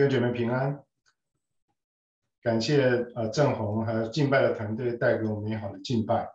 [0.00, 0.82] 愿姐妹平安，
[2.40, 6.26] 感谢呃郑红还有敬拜的团队带给我们美好的敬拜。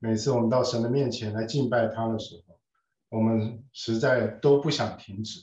[0.00, 2.58] 每次我们到神的面前来敬拜他的时候，
[3.08, 5.40] 我们实在都不想停止。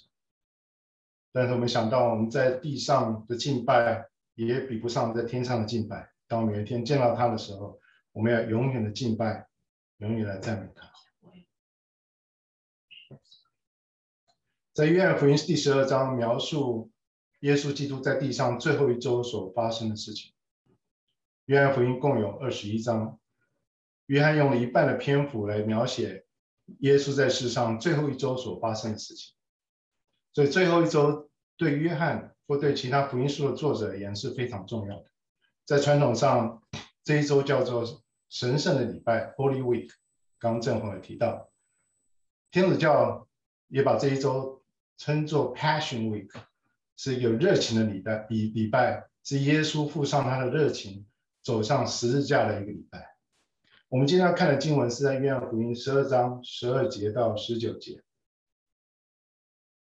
[1.32, 6.12] 但是我们想到我们在地上的敬拜也比不上在天上的敬拜。
[6.28, 7.80] 当我们有一天见到他的时候，
[8.12, 9.48] 我们要永远的敬拜，
[10.00, 10.92] 永远来赞美他。
[14.74, 16.92] 在约翰福音第十二章描述。
[17.44, 20.32] 耶稣基督在地上最后一周所发生的事情。
[21.46, 23.20] 约翰福音共有二十一章，
[24.06, 26.26] 约翰用了一半的篇幅来描写
[26.80, 29.34] 耶稣在世上最后一周所发生的事情。
[30.32, 35.06] 所以最后一周对约翰或对其他福音书的作者而言是非常重要的。
[35.66, 36.64] 在传统上，
[37.04, 39.90] 这一周叫做神圣的礼拜 （Holy Week）。
[40.40, 41.50] 刚正红也提到，
[42.52, 43.28] 天主教
[43.68, 44.64] 也把这一周
[44.96, 46.32] 称作 Passion Week。
[47.04, 51.06] 是有热情的礼拜，礼礼拜是耶稣付上他的热情，
[51.42, 53.18] 走上十字架的一个礼拜。
[53.90, 58.02] 我们今天要看的经文是在约翰福音十二章十二节到十九节。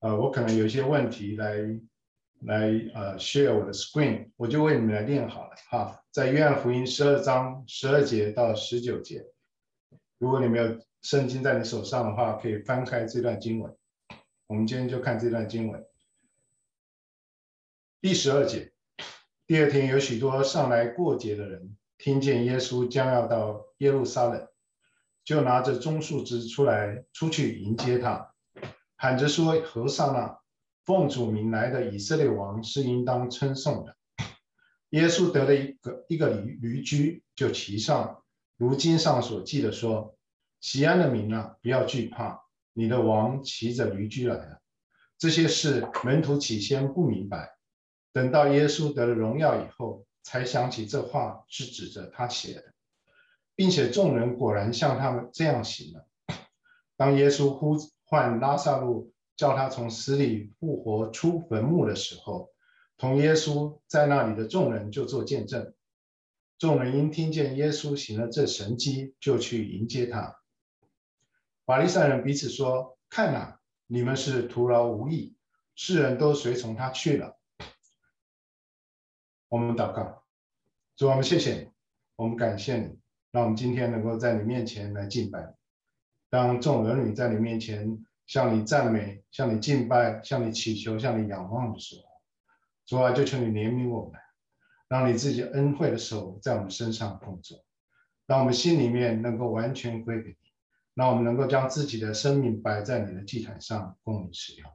[0.00, 1.58] 呃，我可能有一些问题来
[2.40, 6.02] 来呃 share 我的 screen，我就为你们来念好了哈。
[6.10, 9.24] 在约翰福音十二章十二节到十九节，
[10.18, 13.72] 如果你没有圣经在你手上的话，可以翻开这段经文。
[14.48, 15.86] 我们今天就看这段经文。
[18.02, 18.72] 第十二节，
[19.46, 24.48] 第二天有许多上来过节的人，听见耶稣将要到耶路撒冷，
[25.24, 28.34] 就拿着棕树枝出来，出去迎接他，
[28.96, 30.36] 喊着说：“和散那，
[30.84, 33.96] 奉主名来的以色列王是应当称颂的。”
[34.90, 38.24] 耶稣得了一个一个驴驴驹，就骑上，
[38.56, 40.16] 如经上所记的说
[40.60, 42.42] ：“西安的民啊，不要惧怕，
[42.72, 44.58] 你的王骑着驴驹来了。”
[45.16, 47.56] 这些事门徒起先不明白。
[48.12, 52.74] 等到耶稣得了荣耀以后，才想起这话是指着他写的，
[53.54, 56.06] 并且众人果然像他们这样行了。
[56.96, 62.50] 当耶稣呼唤拉撒路，叫他从死里复活出坟墓的时候，
[62.98, 65.74] 同耶稣在那里的众人就做见证。
[66.58, 70.36] 众人因听见耶稣行了这神迹，就去迎接他。
[71.64, 75.34] 法利赛人彼此说：“看哪，你们是徒劳无益，
[75.74, 77.36] 世人都随从他去了。”
[79.52, 80.24] 我们祷告，
[80.96, 81.68] 主，我们谢谢你，
[82.16, 82.98] 我们感谢你，
[83.32, 85.54] 让我们今天能够在你面前来敬拜。
[86.30, 92.02] 当众儿女在你面前向你赞美、向你敬拜、向你祈求、向你仰望的时候，
[92.86, 94.18] 主啊，就求你怜悯我们，
[94.88, 97.62] 让你自己恩惠的手在我们身上工作，
[98.26, 100.50] 让我们心里面能够完全归给你，
[100.94, 104.70] 让我们能够将自己的生命摆在你的祭坛上供你使用。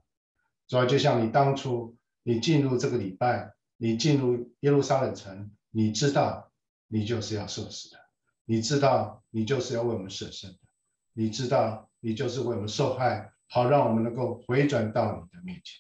[0.68, 3.57] 主啊，就像你当初你进入这个礼拜。
[3.78, 6.52] 你进入耶路撒冷城，你知道
[6.88, 7.98] 你就是要受死的，
[8.46, 10.60] 你知道你就是要为我们舍身的，
[11.14, 15.80] 你知道你就是为我们受害，好让我们能够回转到你的面前。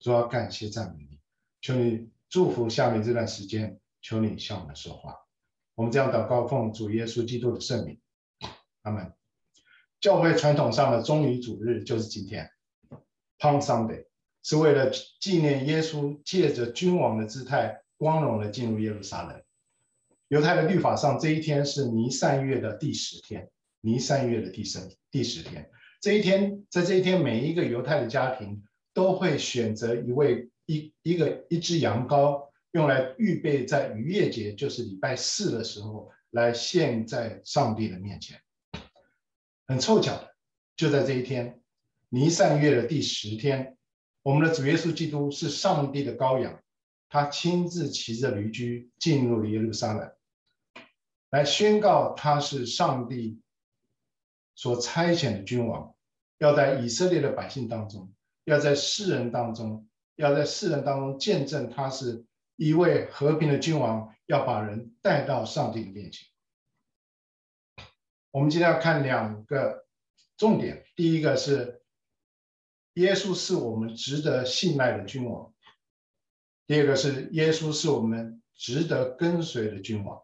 [0.00, 1.20] 主要感谢赞美你，
[1.60, 5.16] 求你祝福下面这段时间，求你向我们说话。
[5.74, 8.00] 我们这样祷告，奉主耶稣基督的圣名，
[8.82, 9.14] 阿门。
[10.00, 12.50] 教会传统上的棕榈主日就是今天
[13.38, 14.06] ，Palm Sunday。
[14.42, 19.42] 是为了纪念耶稣借着君王的姿态，光荣的进入耶路撒冷。
[20.28, 24.80] 犹太的律法上，这一天是尼散月的第十天，尼散月的第十
[25.10, 25.70] 第十天。
[26.00, 38.40] 这一天，在这一天，每一个犹太的家庭都会选择一位一一个一只羊羔，用来预备在逾越节，就是礼拜四的时候，来献在上帝的面前。
[39.68, 40.34] 很凑巧的，
[40.76, 41.60] 就在这一天，
[42.08, 43.76] 尼散月的第十天。
[44.22, 46.62] 我们的主耶稣基督是上帝的羔羊，
[47.08, 50.14] 他亲自骑着驴驹进入了耶路撒冷，
[51.30, 53.40] 来宣告他是上帝
[54.54, 55.96] 所差遣的君王，
[56.38, 58.12] 要在以色列的百姓当中，
[58.44, 62.24] 要在世人当中，要在世人当中见证他是
[62.54, 66.28] 一位和平的君王，要把人带到上帝的面前。
[68.30, 69.84] 我们今天要看两个
[70.36, 71.81] 重点，第一个是。
[72.94, 75.52] 耶稣是我们值得信赖的君王。
[76.66, 80.22] 第二个是耶稣是我们值得跟随的君王。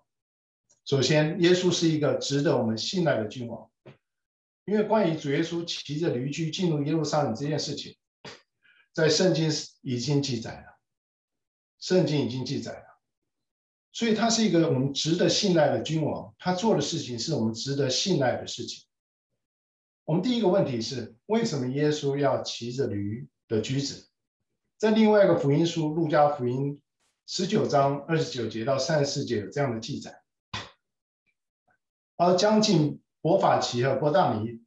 [0.85, 3.71] 首先，耶稣是一个值得我们信赖的君王，
[4.65, 7.95] 因为关于主耶稣骑着驴驹进入耶路撒冷这件事情，
[8.95, 9.51] 在圣经
[9.83, 10.79] 已经记载了，
[11.79, 13.01] 圣经已经记载了，
[13.93, 18.88] 所以他是一个我们值得信赖的君王，他做的事情是我们值得信赖的事情。
[20.09, 24.09] 我们第一个问题是，为什么耶稣要骑着驴的驹子？
[24.79, 26.77] 在另外一个福音书《路加福音》
[27.27, 30.23] 十九章二十九节到三十四节有这样的记载。
[32.17, 34.63] 而将近伯法其和伯大尼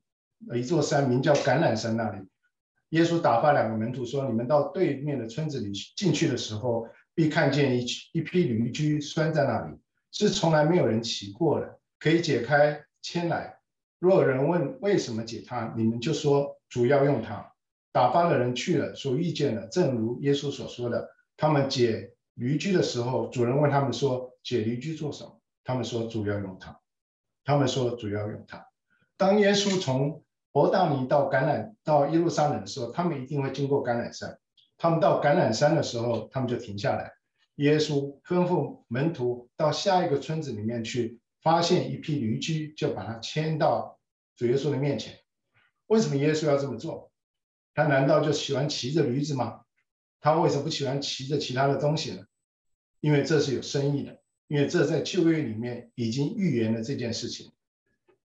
[0.56, 2.28] 一座山，名叫橄榄山那里，
[2.90, 9.76] 耶稣打发两个门徒说：“你们到对面的村子里进去的时候，必看见一一批驴驹拴在那里，
[10.12, 13.58] 是从来没有人骑过的，可以解开牵来。
[14.02, 17.54] 若有人问为什么解他，你们就说主要用它。
[17.92, 21.08] 打发的人去了，所遇见的正如耶稣所说的。
[21.38, 25.40] 他们解驴驹的时候，主人问他们说：解驴驹做什么？
[25.64, 26.80] 他们说主要用它。
[27.44, 28.66] 他们说主要用它。
[29.18, 34.40] 当耶稣从伯大尼到橄榄到耶路撒冷的时候，他们一定会经过橄榄山。
[34.80, 37.14] 他们到橄榄山的时候，他们就停下来。
[37.58, 44.00] 耶稣吩咐门徒到下一个村子里面去，发现一批驴驹，就把它牵到
[44.36, 45.20] 主耶稣的面前。
[45.88, 47.12] 为什么耶稣要这么做？
[47.74, 49.62] 他难道就喜欢骑着驴子吗？
[50.20, 52.26] 他为什么不喜欢骑着其他的东西呢？
[53.00, 57.52] 因为这是有深意的，因为这在旧约里面已经预言了这件事情。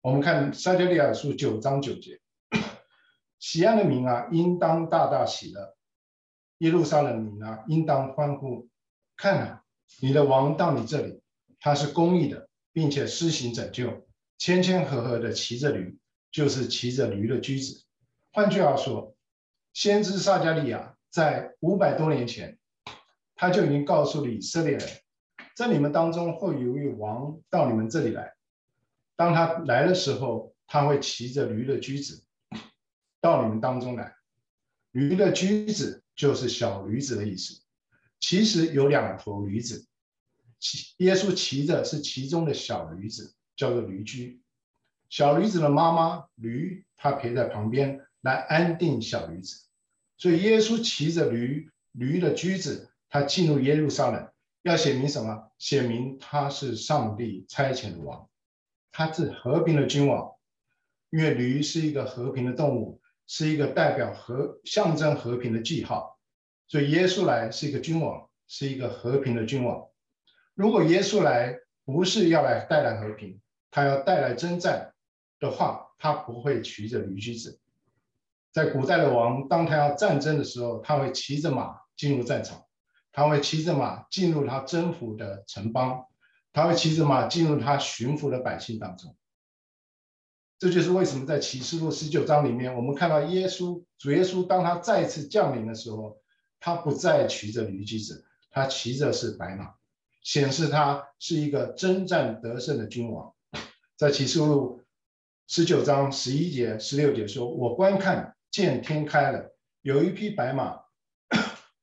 [0.01, 2.19] 我们看撒迦利亚书九章九节，
[3.39, 5.75] 喜安的民啊，应当大大喜乐；
[6.57, 8.67] 耶路撒冷民啊，应当欢呼。
[9.15, 9.63] 看啊，
[10.01, 11.21] 你的王到你这里，
[11.59, 12.44] 他是公义的，
[12.75, 14.05] 并且施行拯救，
[14.37, 15.97] 谦谦和和的骑着驴，
[16.29, 17.85] 就是骑着驴的驹子。
[18.33, 19.15] 换句话说，
[19.71, 22.59] 先知撒迦利亚在五百多年前，
[23.33, 24.89] 他就已经告诉了以色列人，
[25.55, 28.33] 在你们当中会有一位王到你们这里来。
[29.15, 32.25] 当他来的时候，他会骑着驴的驹子
[33.21, 34.13] 到你们当中来。
[34.91, 37.61] 驴的驹子就是小驴子的意思。
[38.19, 39.87] 其实有两头驴子，
[40.97, 44.41] 耶稣骑着是其中的小驴子，叫做驴驹。
[45.09, 49.65] 小驴子的妈妈驴，他陪在旁边来安定小驴子。
[50.17, 54.29] 所以耶稣骑着驴，驴的驹子，他进入耶路撒冷，
[54.63, 55.51] 要写明什么？
[55.57, 58.27] 写明他是上帝差遣的王。
[58.91, 60.31] 他是和平的君王，
[61.09, 66.17] 因为驴是一个和平的动物，是一个代表和象征和平的记号，
[66.67, 69.85] 所以耶稣来是一个君王，是一个和平的君王。
[70.55, 74.93] 如果耶稣来不是要来带来和平，他要带来征战
[75.39, 77.59] 的话，他不会骑着驴驹子。
[78.51, 82.65] 在古代的王，当他要战争的时候，他会骑着马进入战场，
[83.11, 86.05] 他会骑着马进入他征服的城邦。
[86.53, 89.13] 他会骑着马进入他驯服的百姓当中，
[90.57, 96.17] 这就是为什么在启示录十九章里面，我们看到耶稣主耶稣当他再次降临的时候，
[96.61, 99.73] 他不再骑着驴驹子，他骑着是白马，
[100.25, 103.33] 显示他是一个征战得胜的君王。
[103.95, 104.81] 在启示录
[105.47, 110.81] 十九章十一节、十六节说：“我观看，见天开了，有一匹白马，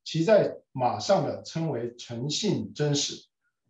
[0.05, 3.15] 骑在马上的称为诚信真实，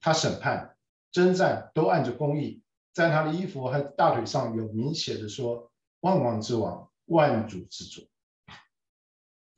[0.01, 0.77] 他审判。”
[1.13, 2.63] 征战都按着公义，
[2.95, 5.71] 在他的衣服和大腿上有明写的说
[6.01, 8.09] ：“万王之王，万主之主。”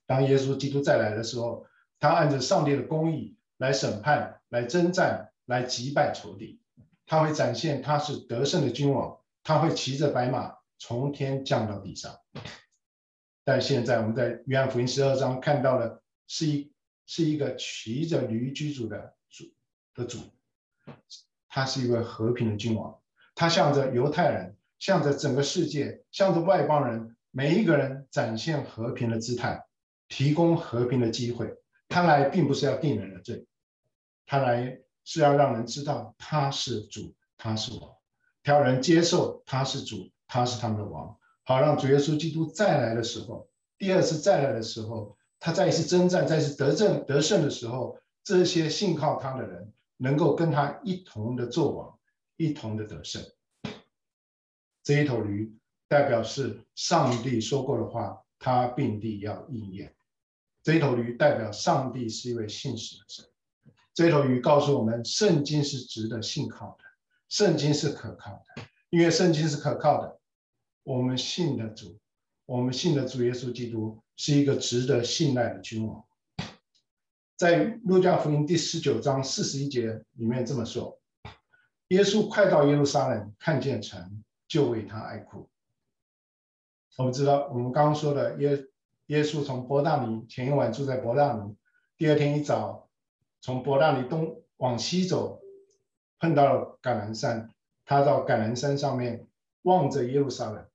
[0.06, 1.64] 当耶稣基督再来的时候，
[2.00, 6.60] 他按着上帝的公义来审判、来征战、来击败仇敌。
[7.06, 12.14] 他会展现他是得胜的君王，他会骑着白马从天降到地上。
[13.42, 16.74] 但现在我们在约翰福音十二章看到的是一
[17.06, 19.44] 是一个骑着驴居住的主
[19.94, 20.18] 的主。
[21.48, 23.00] 他是一位和平的君王，
[23.34, 29.64] 他向着犹太人，向着整个世界，向着外邦人，每一个人展现和平的姿态，
[30.08, 31.56] 提供和平的机会。
[31.88, 33.46] 他来并不是要定人的罪，
[34.26, 37.96] 他来是要让人知道他是主，他是王，
[38.42, 49.72] 他要人接受他是主，他是他们的王，好让主耶稣基督再来的时候，第二次再来的时候，他再一次征战，再一次得胜得胜的时候，这些信靠他的人。
[49.96, 51.98] 能够跟他一同的做王，
[52.36, 53.22] 一同的得胜。
[54.82, 59.94] 这一头驴代表是上帝说过的话，他必定要应验。
[60.64, 63.24] 这一头驴代表上帝是一位信实的神。
[63.94, 66.84] 这头鱼告诉我们，圣经是值得信靠的，
[67.28, 68.62] 圣经是可靠的。
[68.90, 70.20] 因为圣经是可靠的，
[70.82, 71.96] 我们信的主，
[72.44, 76.04] 我们信的主耶稣基督是一个值得信赖的君王。
[77.36, 81.00] 在路加福音第十九章四十一节里面这么说：
[81.88, 85.48] 耶稣快到耶路撒冷，看见城，就为他哀哭。
[86.96, 88.64] 我们知道，我们刚刚说的耶
[89.06, 91.56] 耶稣从伯大尼前一晚住在伯大尼，
[91.96, 92.83] 第二天一早
[93.44, 95.42] 从伯大尼东往西走，
[96.18, 97.52] 碰到了橄榄山，
[97.84, 99.28] 他到橄榄山上面
[99.60, 100.66] 望着耶路撒冷，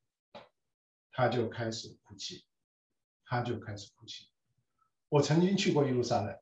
[1.11, 2.45] 他就开始哭泣，
[3.25, 4.29] 他就开始哭泣。
[5.09, 6.37] 我曾经去过耶路撒冷，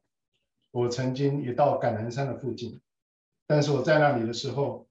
[0.72, 2.82] 我曾经也到橄榄山的附近，
[3.46, 4.86] 但是我在那里的时候，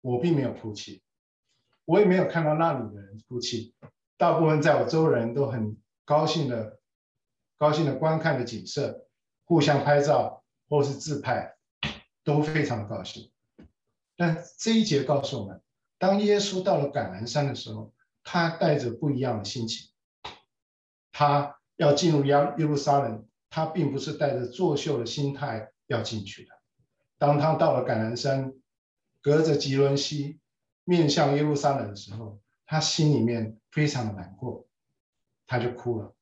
[0.00, 1.02] 我并没有哭泣，
[1.84, 3.74] 我也没有看到那里的人哭泣。
[4.16, 6.78] 大部分在我周围人都很高兴的，
[7.58, 9.08] 高兴的观看的景色，
[9.50, 11.56] 互相拍照或是自拍，
[12.22, 13.32] 都非常高兴。
[14.16, 15.60] 但这一节告诉我们，
[15.98, 17.92] 当耶稣到了橄榄山的时候，
[18.22, 19.90] 他带着不一样的心情，
[21.10, 21.56] 他。
[21.76, 26.50] 要进入耶耶路撒冷，他并不是带着作秀的心态要进去的。
[27.16, 28.52] 当他到了橄榄山，
[29.22, 30.38] 隔着汲沦溪，
[30.84, 34.68] 面向耶路撒冷的时候，他心里面非常的难过，
[35.46, 36.14] 他就哭了。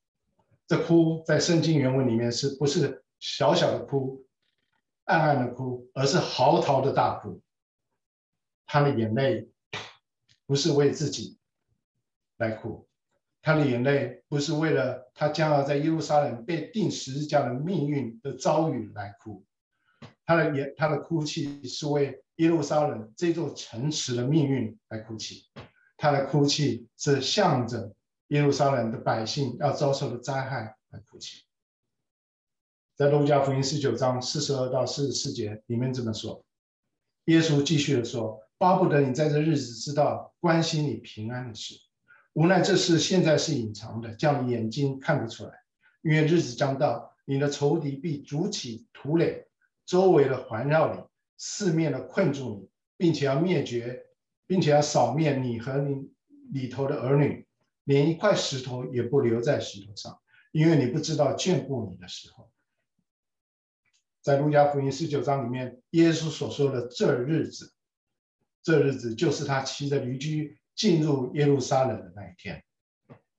[0.68, 4.24] 这哭在圣经原文里面是不是小小的哭、
[5.04, 7.40] 暗暗的哭，而是嚎啕的大哭。
[8.66, 9.50] 他的眼泪
[10.46, 11.38] 不是为自己
[12.36, 12.86] 来哭。
[13.40, 19.44] 他的眼泪不是为了他将要在耶路撒冷被钉十字架的命运的遭遇来哭，
[20.26, 25.46] 他的眼，他的哭泣是为耶路撒冷这座城池的命运来哭泣，
[25.96, 27.94] 他的哭泣是向着
[28.26, 31.44] 耶路撒冷的百姓要遭受的灾害来哭泣。
[32.98, 36.44] 在路加福音十九章四十二到四十四节里面这么说，
[37.26, 41.76] 耶稣继续的说：“巴不得你在这日子知道关心你平安的事。”
[42.34, 45.52] 无奈这事现在是隐藏的，叫你眼睛看不出来。
[46.02, 49.46] 因为日子将到，你的仇敌必筑起土垒，
[49.86, 51.00] 周围的环绕你，
[51.36, 54.06] 四面的困住你，并且要灭绝，
[54.48, 56.10] 并且要扫灭你和你
[56.52, 57.46] 里头的儿女，
[57.84, 60.18] 连一块石头也不留在石头上，
[60.50, 62.50] 因为你不知道眷顾你的时候。
[64.28, 67.72] 在路加福音十九章里面，耶稣所说的这日子，
[68.62, 70.58] 这日子就是他骑着驴驹。
[70.76, 72.62] 进入耶路撒冷的那一天，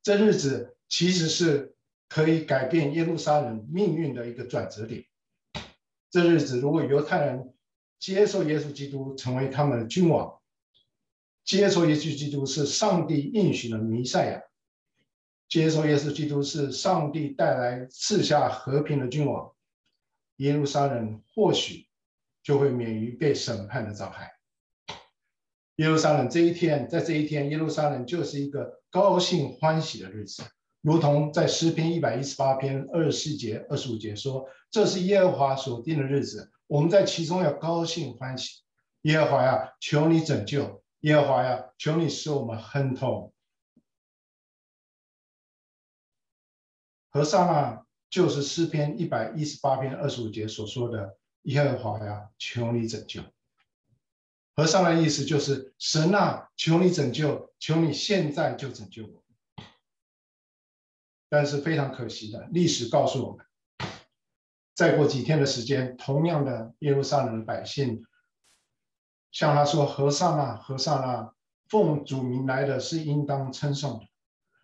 [0.02, 1.76] 这日子其实是
[2.10, 5.06] 可以改变耶路撒冷命运的一个转折点。
[6.10, 7.54] 这日子，如果犹太人
[8.00, 10.42] 接受耶稣基督成为他们的君王，
[11.46, 14.44] 接受耶稣基督是上帝应许的弥赛亚，
[15.48, 19.54] 接受耶稣基督是上帝带来赐下和平的君王，
[20.40, 21.88] 耶路撒冷或许
[22.44, 24.34] 就会免于被审判的遭害。
[25.76, 30.44] 耶路撒冷这一天，在这一天，耶路撒冷就是一个高兴欢喜的日子，
[30.82, 38.62] 如同在诗篇一百一十八篇二十四节、二十五节说：“这是耶和华所定的日子，我们在其中要高兴欢喜。”
[39.04, 40.84] 耶和华呀，求你拯救！
[41.02, 43.34] 耶和华呀，求你使我们亨通。
[47.10, 53.22] 和尚啊就是诗篇一百一十八篇二十五节所说的：“耶和华呀，求你拯救。”
[54.56, 59.24] 和尚的意思就是神啊，求你拯救，求你现在就拯救我。
[61.30, 63.46] 但是非常可惜的，历史告诉我们，
[64.74, 68.04] 再过几天的时间，同样的耶路撒冷的百姓
[69.32, 71.34] 向他说：“和尚啊，和尚啊，
[71.68, 74.08] 奉主名来的是应当称颂的。”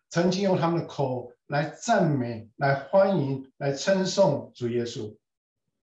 [0.09, 5.15] 曾经用他们的口来赞美、来欢迎、来称颂主耶稣，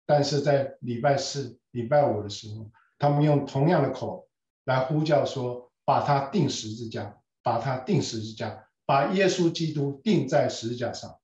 [0.05, 2.69] 但是在礼拜四、礼拜五的时候。
[2.99, 4.27] 他们用同样的口
[4.63, 11.19] 来呼叫说：“把他钉十字架，把他钉十字架，把耶稣基督钉在十字架上。”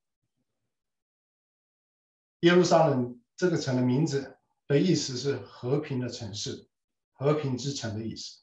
[2.42, 4.38] 耶路撒冷这个城的名字
[4.68, 6.68] 的意思是“和平的城市
[7.14, 8.42] ”，“和平之城”的意思。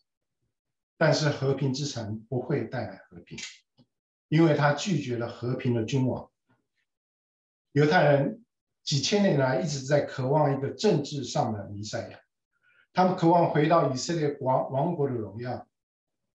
[0.96, 3.38] 但是和平之城不会带来和平，
[4.30, 6.30] 因为他拒绝了和平的君王。
[7.72, 8.44] 犹太人
[8.84, 12.20] 几千年来一直在渴望一个政治上的弥赛亚。
[12.92, 15.66] 他们渴望回到以色列王王国的荣耀，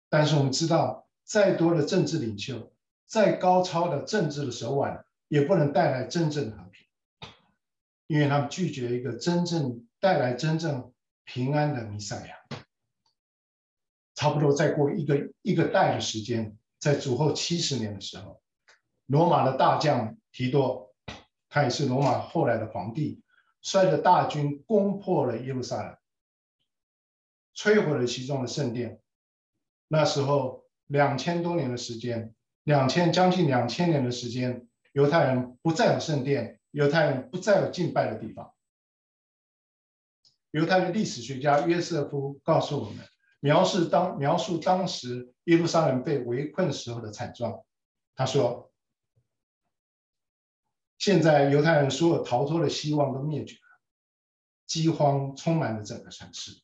[0.08, 2.72] 但是我们知道，再多的政治领袖，
[3.06, 6.86] 再高超的政治的手腕，也不能带来真正的和平，
[8.06, 10.92] 因为他们拒绝一个真正带来真正
[11.24, 12.36] 平安的弥赛亚。
[14.14, 18.42] 差不多再过一个一个代的时间，在主后七十年的时候，
[19.06, 20.92] 罗马的大将提多，
[21.48, 23.22] 他也是罗马后来的皇帝，
[23.60, 25.96] 率着大军攻破了耶路撒冷。
[27.54, 29.00] 摧毁了其中的圣殿。
[29.88, 32.34] 那时候两千多年的时间，
[32.64, 38.54] 两千将近两千年的时间，犹太人不再有圣殿，犹太人不再有敬拜的地方。
[40.52, 43.04] 犹太的历史学家约瑟夫告诉我们，
[43.40, 47.64] 描述当描述当时耶路撒冷被围困时候的惨状。
[48.14, 48.70] 他说
[50.98, 53.80] ：“现在犹太人所有逃脱的希望都灭绝了，
[54.66, 56.62] 饥荒充满了整个城市。”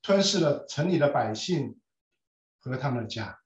[0.00, 1.78] 吞噬了城里的百姓
[2.60, 3.40] 和他们的家，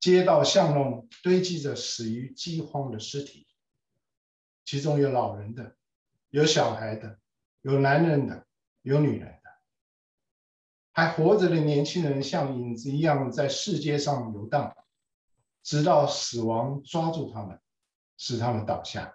[0.00, 3.46] 街道巷弄堆积着死于饥荒的尸体，
[4.64, 5.76] 其中有老人的，
[6.28, 7.18] 有小孩的，
[7.62, 8.46] 有男人的，
[8.82, 9.35] 有女人，
[10.96, 14.74] 还活着的年轻人像影子一样在世界上游荡，
[15.62, 17.60] 直到死亡抓住他们，
[18.16, 19.14] 使他们倒下。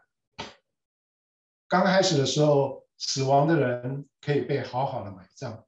[1.68, 5.64] 刚开始的时候，死亡的人可以被好好的埋葬，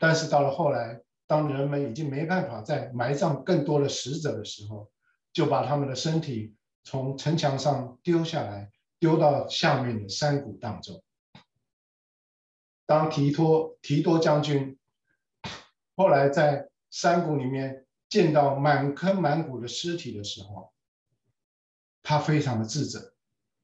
[0.00, 4.90] 但是到了后来，当人们已经没办法再埋葬更多的死者的时候，
[5.32, 8.68] 就把他们的身体从城墙上丢下来，
[8.98, 11.00] 丢到下面的山谷当中。
[12.84, 14.76] 当提托提多将军
[16.00, 20.72] 后来在山谷里面见到满坑满谷的尸体的时候，
[22.02, 23.12] 他非常的自责，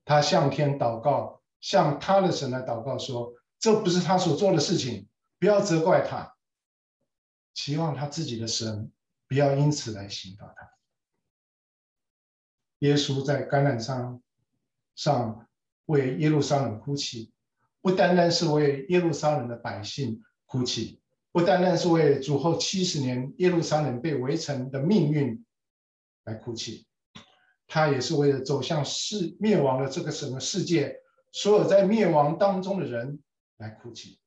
[0.05, 6.37] 他向天祷告，向他的神来祷告说：“这不是他所做的事情，不要责怪他。”
[7.57, 8.93] 期望他自己的神
[9.26, 10.71] 不要因此来刑罚他。
[12.81, 14.23] 耶稣在橄榄山
[14.95, 15.49] 上
[15.87, 17.33] 为耶路撒冷哭泣，
[17.81, 21.00] 不单单是为耶路撒冷的百姓哭泣，
[21.37, 25.45] 不单单是为主后七十年耶路撒冷被围城的命运
[26.25, 26.87] 来哭泣，
[27.66, 30.99] 他也是为了走向世灭亡的这个整个世界，
[31.33, 33.23] 所有在灭亡当中的人
[33.59, 34.19] 来哭泣。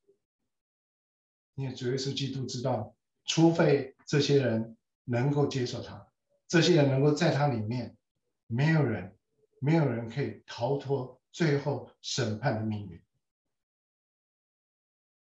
[1.56, 2.96] 因为主耶稣基督知道。
[3.26, 6.08] 除非这些人能够接受他，
[6.48, 7.98] 这些人能够在他里面，
[8.46, 9.16] 没有人，
[9.60, 13.02] 没有人可以逃脱最后审判的命运。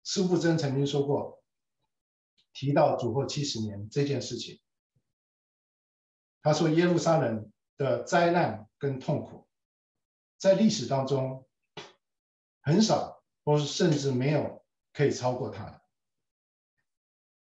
[0.03, 1.41] 司布真曾经说过，
[2.55, 4.59] 提到主后七十年这件事情，
[6.41, 9.47] 他说耶路撒冷的灾难跟痛苦，
[10.37, 11.45] 在历史当中
[12.61, 15.81] 很少，或是甚至没有可以超过他的。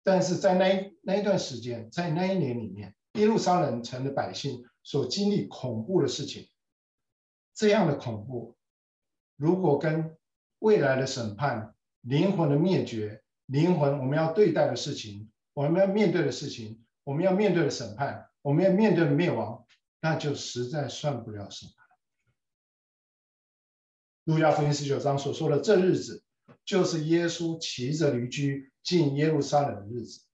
[0.03, 6.51] 但是在那一那一段时间，在那一年里面，耶路撒冷城的百姓所经历恐怖的事情，
[7.55, 8.59] 这样的恐怖，
[9.37, 10.19] 如果跟
[10.59, 19.67] 未来的审判、灵魂的灭绝、灵魂我们要对待的事情、我们要面对的事情、我们要面对的审判、我们要面对的灭亡，
[20.01, 21.73] 那就实在算不了什么。
[24.25, 26.23] 路加福音十九章所说的这日子，
[26.65, 28.71] 就是耶稣骑着驴驹。
[28.85, 30.27] 进耶路撒冷的日子，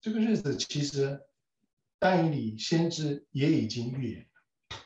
[0.00, 1.20] 这个日子其实
[2.00, 4.76] 但以理先知也已经预言了，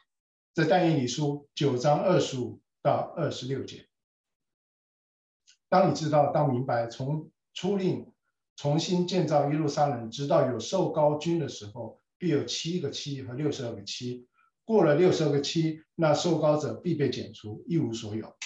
[0.52, 3.85] 在但以理书九章二十五到二十六节。
[5.68, 8.12] 当你知道、当明白，从出令
[8.56, 14.26] 重新建造耶路撒冷，直到有受膏君的时候，必有七个七和六十二个七。
[14.64, 18.36] 过了六十二个七，那受膏者必被剪除，一无所有。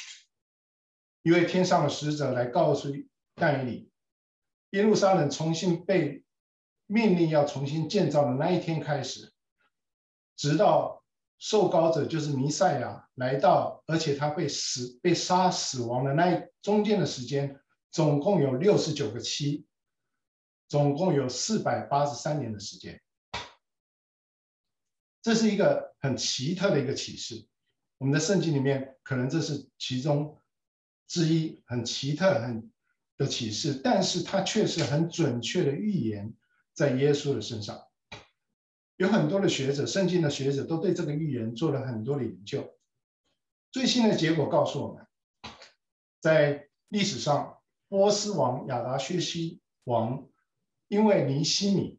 [1.23, 2.89] 因为天上的使者来告诉。
[3.37, 3.91] 但以理，
[4.71, 6.25] 耶路撒冷重新被
[6.87, 9.33] 命令要重新建造的那一天开始，
[10.37, 11.00] 直到
[11.41, 17.59] 受膏者就是弥赛亚来到，而且他被死被杀死亡的那一中间的时间，
[17.91, 19.67] 总共有六十九个七，
[20.69, 23.03] 总共有四百八十三年的时间。
[25.21, 27.45] 这是一个很奇特的一个启示，
[27.99, 30.41] 我们的圣经里面可能这是其中
[31.09, 32.71] 之一，很奇特很。
[33.19, 36.35] 的启示，但是它却是很准确的预言
[36.73, 37.79] 在耶稣的身上。
[39.01, 42.77] 有很多的学者，圣经的学者都对这个预言做了很多的研究。
[43.73, 45.07] 最新的结果告诉我们，
[46.21, 50.29] 在历史上，波斯王亚达薛西王
[50.89, 51.99] 因为尼希米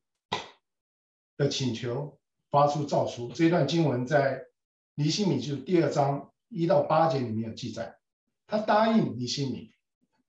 [1.38, 2.20] 的请求
[2.52, 4.46] 发出诏书，这段经文在
[4.94, 7.98] 尼希米就是第二章一到八节里面有记载，
[8.46, 9.74] 他答应尼希米。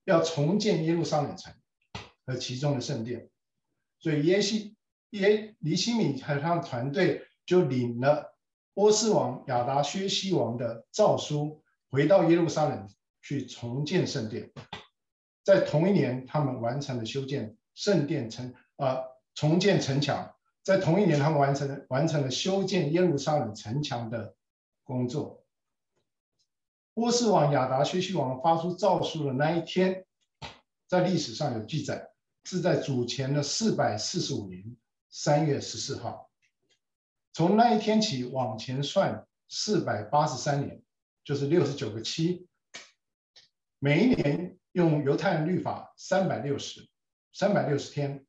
[0.04, 1.54] 要重建耶路撒冷城
[2.26, 3.30] 和其中的圣殿，
[4.00, 4.74] 所以耶西
[5.12, 8.36] 耶尼西米和他的团队就领了
[8.74, 12.88] 波斯王亚达薛西王的诏书，回到耶路撒冷
[13.20, 14.50] 去重建圣殿。
[15.44, 20.34] 在同一年，他们完成了修建圣殿城啊、呃，重建城墙。
[20.62, 24.34] 在同一年，他们完成了完成了修建耶路撒冷城墙的
[24.84, 25.44] 工作。
[26.94, 30.06] 波斯王亚达薛西王发出诏书的那一天，
[30.86, 32.10] 在历史上有记载，
[32.44, 34.76] 是在主前的四百四十五年
[35.12, 36.28] 三月十四号。
[37.32, 40.82] 从那一天起往前算四百八十三年，
[41.22, 42.48] 就是六十九个七。
[43.78, 46.88] 每一年用犹太人律法三百六十，
[47.32, 48.26] 三百六十天，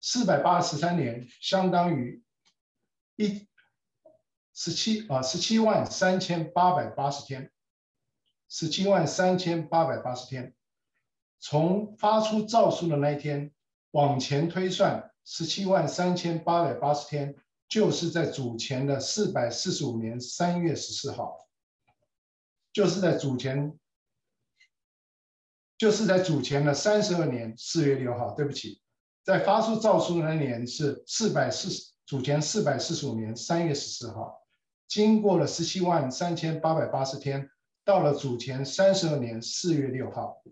[0.00, 2.22] 四百八十三年相当于
[3.16, 3.46] 一
[4.54, 7.50] 十七啊十七万三千八百八十天。
[8.48, 10.54] 十七万三千八百八十天，
[11.38, 13.50] 从发出诏书的那一天
[13.92, 17.34] 往前推算，十七万三千八百八十天，
[17.68, 21.38] 就是在主前的四百四十五年三月十四号。
[22.72, 23.78] 就是在主前，
[25.76, 28.34] 就是在主前的三十二年四月六号。
[28.34, 28.80] 对不起，
[29.22, 34.40] 在发出诏书的那年是四百四十，主前四百四十五年三月十四号。
[34.88, 37.48] 经过了十七万三千八百八十天，
[37.84, 40.42] 到了主前三十二年四月六号，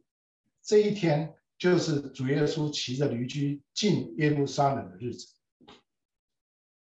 [0.63, 5.29] 这一天就是主耶稣骑着驴驹进耶路撒冷的日子。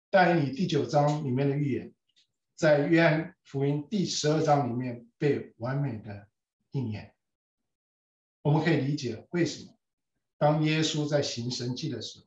[0.08, 1.92] 但以第九章里面的预言，
[2.54, 6.28] 在约翰福音第十二章里面被完美的
[6.70, 7.12] 应验。
[8.42, 9.76] 我们可以理解为什么，
[10.38, 12.26] 当耶稣在行神迹的时候，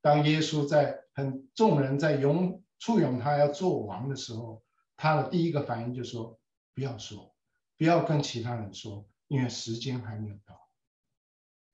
[0.00, 2.62] 当耶稣在很众人在拥。
[2.82, 4.64] 簇拥他要做王的时候，
[4.96, 6.40] 他的第一个反应就是说
[6.74, 7.36] ：“不要说，
[7.76, 10.58] 不要跟其他人说，因为时间还没有到。”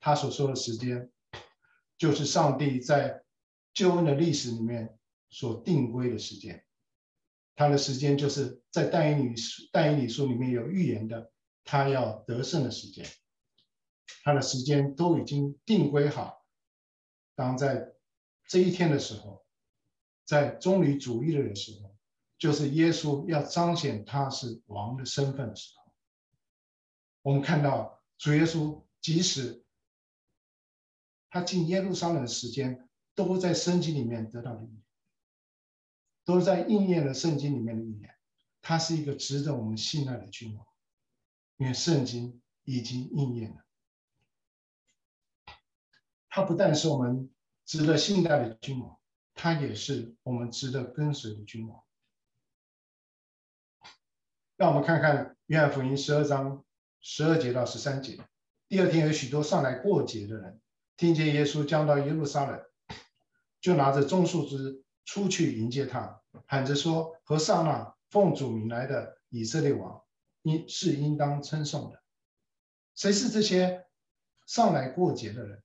[0.07, 1.11] 他所说的时间，
[1.99, 3.25] 就是上帝在
[3.75, 4.97] 救恩的历史里面
[5.31, 6.65] 所定规的时间。
[7.57, 11.33] 他的时间就是在但以理书但以理书里面有预言的，
[11.65, 13.05] 他要得胜的时间。
[14.23, 16.47] 他的时间都已经定规好，
[17.35, 17.93] 当在
[18.47, 19.45] 这一天的时候。
[20.25, 21.97] 在棕榈主义日的时候，
[22.39, 25.93] 就是耶稣要彰显他是王的身份的时候。
[27.23, 29.65] 我们看到主耶稣，即使
[31.37, 34.83] 他进耶路撒冷的时间，都在圣经里面得到的预言，
[36.25, 38.11] 都在应验了圣经里面的预言。
[38.63, 40.67] 他是一个值得我们信赖的君王，
[41.59, 43.63] 因为圣经已经应验了。
[46.31, 47.31] 他不但是我们
[47.67, 48.99] 值得信赖的君王。
[49.35, 51.85] 他也是我们值得跟随的君王。
[54.57, 56.65] 让我们看看约翰福音十二章
[57.03, 58.19] 十二节到十三节。
[58.69, 60.63] 第二天有许多上来过节的人，
[60.97, 62.65] 听见耶稣将到耶路撒冷，
[63.61, 70.03] 就拿着棕树枝出去迎接他，喊着说：“和散那，奉主名来的以色列王，
[70.43, 72.03] 应是应当称颂的。”
[72.97, 73.85] 谁是这些
[74.47, 75.63] 上来过节的人？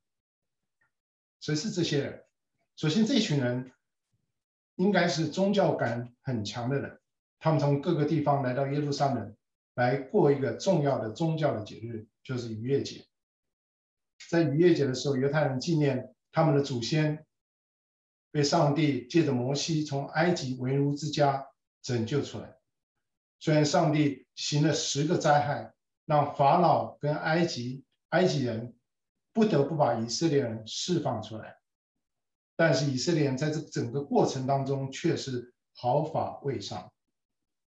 [1.40, 2.26] 谁是这些人？
[2.76, 3.72] 首先，这群人
[4.76, 7.00] 应该是宗教感很强的人，
[7.40, 9.36] 他们从各个地方来到耶路撒冷，
[9.76, 13.06] 来过一个重要的宗教的节日，就是逾越节。
[14.30, 17.26] 在逾越节的时候，犹太人纪念他们的祖先
[18.32, 21.48] 被上帝借着摩西从埃及为奴之家
[21.82, 22.56] 拯救出来。
[23.40, 25.74] 虽然上帝行了十个灾害，
[26.06, 28.76] 让法老跟埃及埃及人
[29.34, 31.58] 不得不把以色列人释放出来。
[32.56, 36.94] 但是以色列人在这整个过程当中却是毫发未伤，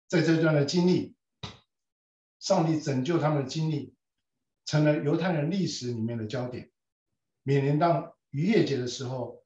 [0.09, 1.15] 在这段的经历，
[2.39, 3.95] 上帝拯救他们的经历，
[4.69, 6.71] 成了犹太人历史里面的焦点。
[7.43, 9.43] 每年到逾越节的时候，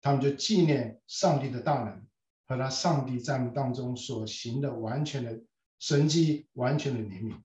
[0.00, 2.04] 他们就纪念上帝的大能
[2.48, 5.40] 和他上帝在他们当中所行的完全的
[5.78, 7.36] 神迹、完全的怜悯。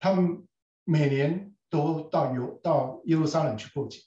[0.00, 0.44] 他们
[0.82, 4.00] 每年都到犹到耶路撒冷去过节。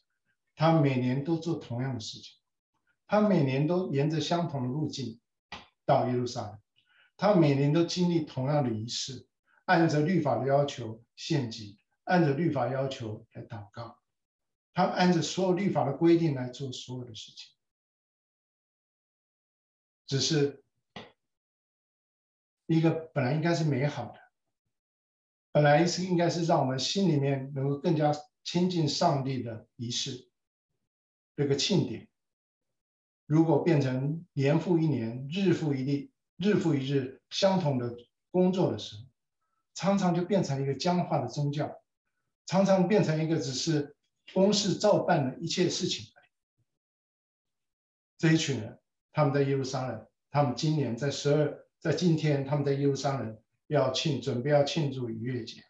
[0.53, 2.35] 他每年都做同样的事情，
[3.07, 5.21] 他每年都沿着相同的路径
[5.85, 6.59] 到耶路撒冷，
[7.15, 9.25] 他每年都经历同样的仪式，
[9.71, 13.97] 按着律法的要求献祭，按着律法要求来祷告，
[14.73, 17.53] 他按着所有律法的规定来做所有的事情，
[20.07, 20.61] 只是
[22.65, 24.19] 一个本来应该是美好的，
[25.53, 28.11] 本来是应该是让我们心里面能够更加
[28.43, 30.29] 亲近上帝的仪式。
[31.37, 32.09] 这个庆典，
[33.25, 37.95] 如果变成年复一年、日复一日、日复一日相同的
[38.31, 39.10] 工作的时候，
[39.73, 41.81] 常常就变成一个僵化的宗教，
[42.45, 43.95] 常常变成一个只是
[44.33, 46.05] 公事照办的一切事情。
[48.17, 48.79] 这一群人，
[49.13, 55.63] 他们在耶路撒冷，他们今年在十二，在今天，他们在耶路撒冷要庆，准备要庆祝逾越节。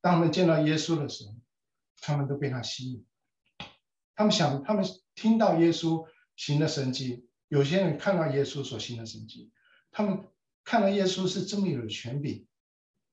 [0.00, 1.34] 当他们见到耶稣的时候，
[2.00, 3.04] 他们都被他吸引。
[4.14, 6.06] 他们想，他们听到耶稣
[6.36, 9.50] 行的神迹，有些人看到耶稣所行的神迹，
[9.90, 10.28] 他们
[10.70, 12.46] 看到耶稣是这么有权柄，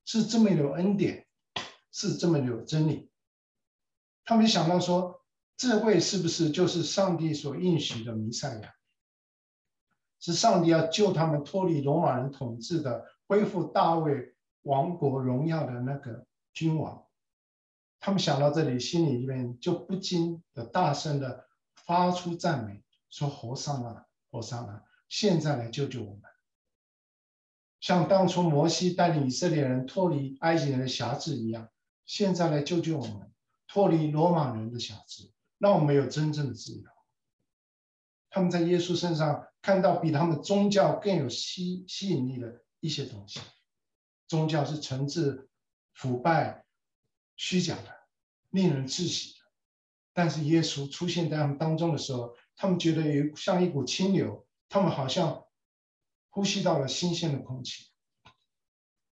[0.05, 1.25] 是这么有恩典，
[1.91, 3.09] 是这么有真理。
[4.25, 8.75] 他们想到说，这位是不是就是上帝所应许的弥赛亚？
[10.19, 17.07] 是上帝要救他们脱离罗马人统治的，恢复大卫王国荣耀的那个君王。
[17.99, 21.47] 他们想到这里，心里面就不禁的大声的
[21.87, 24.85] 发出赞美，说：“和散那，和散那！
[25.09, 26.21] 现在来救救我们，
[27.79, 31.69] 像当初摩西带领以色列人脱离埃及人的辖制一样，
[32.05, 33.31] 现在来救救我们，
[33.67, 36.83] 脱离罗马人的辖制，让我们有真正的自由。”
[38.29, 43.39] 他们在耶稣身上看到比他们宗教更有吸吸引力的一些东西。
[44.27, 45.49] 宗教是陈滞、
[45.93, 46.65] 腐败、
[47.37, 47.95] 虚假的，
[48.49, 49.45] 令人窒息的。
[50.13, 55.45] 但是耶稣出现在他们当中的时候，他们觉得有像一股清流，他们好像
[56.38, 57.89] 呼吸到了新鲜的空气。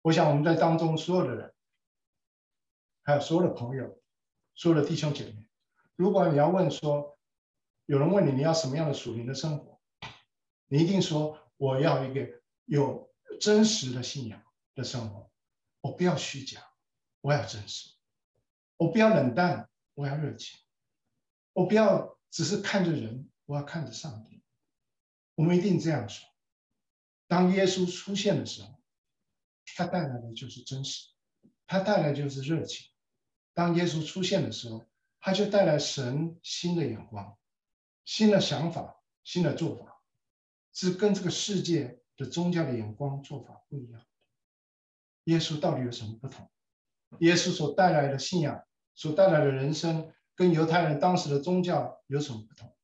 [0.02, 1.54] 我想我们在当中所有的人，
[3.02, 3.98] 还有所有的朋友，
[4.56, 5.48] 所有的弟兄姐妹，
[5.96, 7.18] 如果你要问说，
[7.86, 9.80] 有人问你你要什么样的属灵的生活，
[10.68, 12.30] 你一定说我要一个
[12.66, 13.10] 有
[13.40, 14.44] 真实的信仰
[14.76, 15.32] 的生活，
[15.80, 16.62] 我不要虚假，
[17.22, 17.90] 我要真实，
[18.76, 20.60] 我不要冷淡，我要热情，
[21.54, 24.44] 我不要只是看着人，我要看着上帝。
[25.36, 26.33] 我们一定这样说。
[27.34, 28.70] 当耶稣出现的时候，
[29.76, 31.10] 他带来的就是真实，
[31.66, 32.86] 他带来就是热情。
[33.56, 34.86] 当耶稣出现的时候，
[35.20, 37.36] 他就带来神新的眼光、
[38.06, 40.00] 新的想法、新的做法，
[40.74, 44.06] 是跟这个世界的宗教的眼光做法不一样。
[45.24, 46.48] 耶稣到底有什么不同？
[47.20, 52.78] 耶稣所带来的信仰，所带来的人生，跟犹太人当时的宗教有什么不同？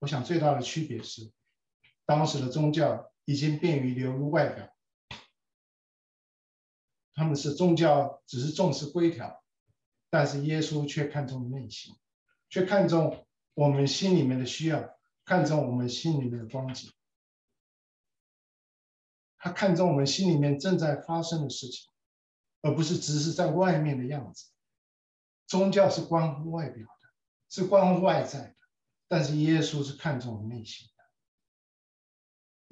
[0.00, 1.32] 我想最大的区别是，
[2.06, 4.70] 当时的宗教已经便于流入外表。
[7.14, 9.42] 他们是宗教，只是重视规条，
[10.10, 11.94] 但是耶稣却看重内心，
[12.48, 16.92] 却看重我们心里面的需要，看重我们心里面的光景。
[19.38, 21.90] 他看重我们心里面正在发生的事情，
[22.62, 24.50] 而不是只是在外面的样子。
[25.46, 27.08] 宗教是关乎外表的，
[27.48, 28.56] 是关乎外在的，
[29.06, 30.88] 但是耶稣是看重内心。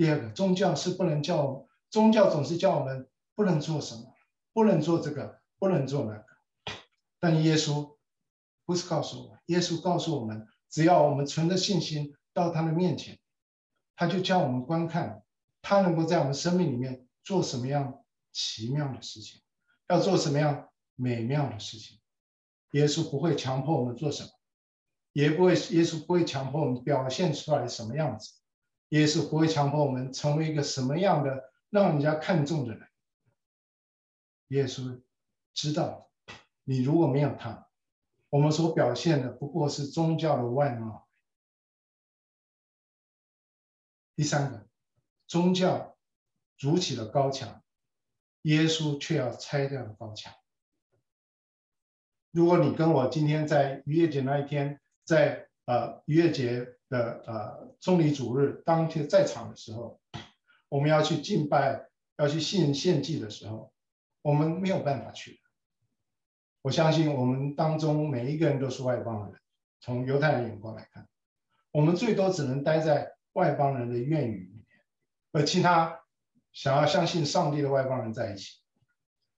[0.03, 4.12] 第二个，宗教是不能叫，宗教总是叫我们不能做什么。
[4.53, 6.27] 不能做这个，不能做那个，
[7.21, 7.97] 但耶稣
[8.65, 13.21] 不是告诉我们，耶稣告诉我们，只要我们存着信心到他的面前，
[13.95, 15.23] 他就叫我们观看，
[15.62, 19.41] 他能够在我们生命里面做什么样奇妙的事情，
[19.88, 22.01] 要做什么样美妙的事情。
[22.73, 24.29] 耶稣不会强迫我们做什么，
[25.12, 28.35] 也不会，耶稣不会强迫我们表现出来什么样子，
[28.92, 32.88] 耶稣不会强迫我们成为一个什么样的让人家看重的人。
[34.48, 35.02] 耶稣
[35.55, 36.11] 知道，
[36.64, 37.70] 你如果没有他，
[38.28, 41.09] 我们所表现的不过是宗教的外貌。
[44.14, 44.68] 第三个，
[45.26, 45.96] 宗教
[46.59, 47.64] 筑起了高墙，
[48.42, 50.35] 耶稣却要拆掉了高墙。
[52.31, 60.01] 如果你跟我今天在逾越节那一天，在呃逾越节的呃棕榈主日当天在场的时候，
[60.68, 63.72] 我们要去敬拜，要去献献祭的时候。
[64.22, 65.40] 我们没有办法去。
[66.62, 69.40] 我相信我们当中每一个人都是外邦人。
[69.81, 71.09] 从犹太人眼光来看，
[71.72, 74.64] 我们最多只能待在外邦人的院宇里面，
[75.33, 75.98] 和其他
[76.53, 78.61] 想要相信上帝的外邦人在一起。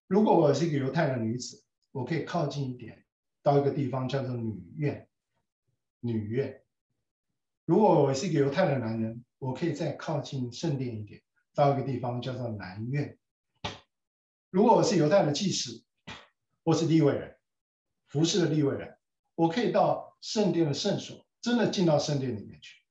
[0.07, 3.03] 如果我是一个犹太的女子，我可以靠近一点，
[3.43, 5.04] 到一个地方叫做女院。
[6.05, 6.63] 女院。
[7.65, 11.23] 如果我是一个犹太的男人，我可以再靠近圣殿一点，
[11.55, 13.19] 到一个地方叫做男院。
[14.51, 15.83] 如果我是犹太的祭司，
[16.63, 17.39] 我是利未人，
[18.07, 18.99] 服侍的利未人，
[19.35, 22.83] 我可以到圣殿的圣所，真的进到圣殿里面去。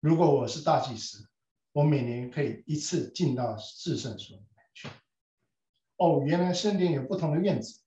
[0.00, 1.28] 如果我是大祭司，
[1.70, 4.88] 我每年可以一次进到至圣所里面去。
[5.96, 7.80] 哦，原来圣殿有不同的院子，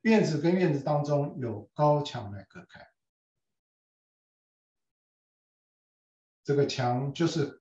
[0.00, 2.80] 院子跟院子当中有高墙来隔开。
[6.46, 7.60] 这个墙就是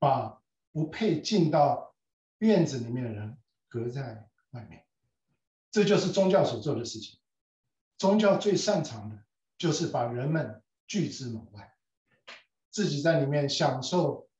[0.00, 0.42] 把
[0.72, 1.94] 不配进到
[2.38, 3.38] 院子里面的人。
[3.70, 4.86] 隔在外面，
[5.70, 7.20] 这就是宗教所做的事情。
[7.98, 9.24] 宗教最擅长的
[9.58, 11.76] 就是把人们拒之门外，
[12.70, 14.30] 自己在里面享受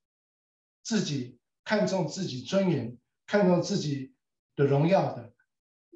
[0.83, 4.15] 自己看重自己尊严、看重自己
[4.57, 5.35] 的荣耀的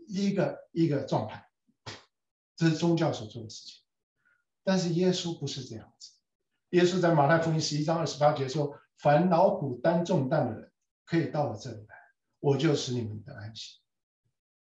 [0.06, 1.48] 一个一个状态。
[2.54, 3.82] 这是宗教所做的事情。
[4.62, 6.10] 但是耶稣不是这样子。
[6.72, 10.72] 耶稣在马太福音十一章二十八节说：“凡劳苦担重担的人，
[11.04, 11.94] 可以到我这里来。”
[12.40, 13.78] 我就使你们得安息。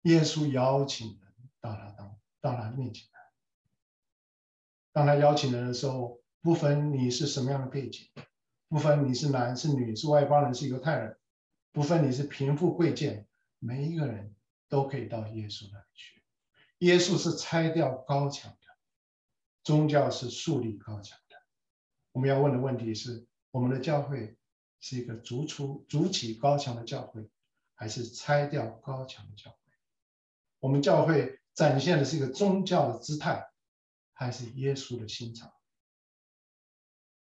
[0.04, 3.20] 耶稣邀请人到他当到他面前来。
[4.94, 8.08] 当他邀请人的时候，不分你是什么样的背景，
[8.70, 11.18] 不分你是男是女，是外邦人是犹太人，
[11.74, 13.28] 不分你是贫富贵贱，
[13.60, 14.34] 每一个人
[14.70, 16.24] 都可以到耶稣那里去。
[16.78, 18.68] 耶稣是拆掉高墙的，
[19.66, 21.20] 宗教是树立高墙。
[22.12, 24.38] 我们要问的问题是：我们的教会
[24.80, 27.30] 是一个筑出筑起高墙的教会，
[27.76, 29.58] 还是拆掉高墙的教会？
[30.60, 33.50] 我们教会展现的是一个宗教的姿态，
[34.14, 35.52] 还是耶稣的心肠？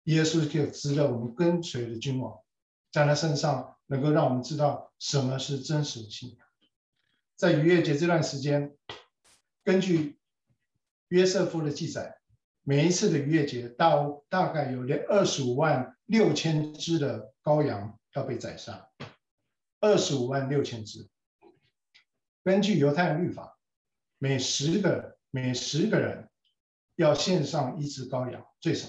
[0.03, 2.41] 耶稣就值得我们跟随的君王，
[2.91, 6.47] 在他身上能够让我们知道什么是真实的信仰。
[7.35, 8.75] 在逾越节这段时间，
[9.63, 10.19] 根据
[11.09, 12.18] 约瑟夫的记载，
[12.69, 18.91] 每一次的逾越节到大概有二十五万六千只的羔羊要被宰杀，
[19.79, 21.09] 二十五万六千只。
[22.43, 23.57] 根据犹太人律法，
[24.19, 26.29] 每十个每十个人
[26.93, 28.87] 要献上一只羔羊，最少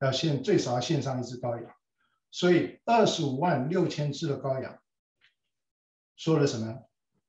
[0.00, 1.74] 要献最少要献上一只羔羊，
[2.30, 4.78] 所以二十五万六千只的羔羊，
[6.16, 6.78] 说了什么？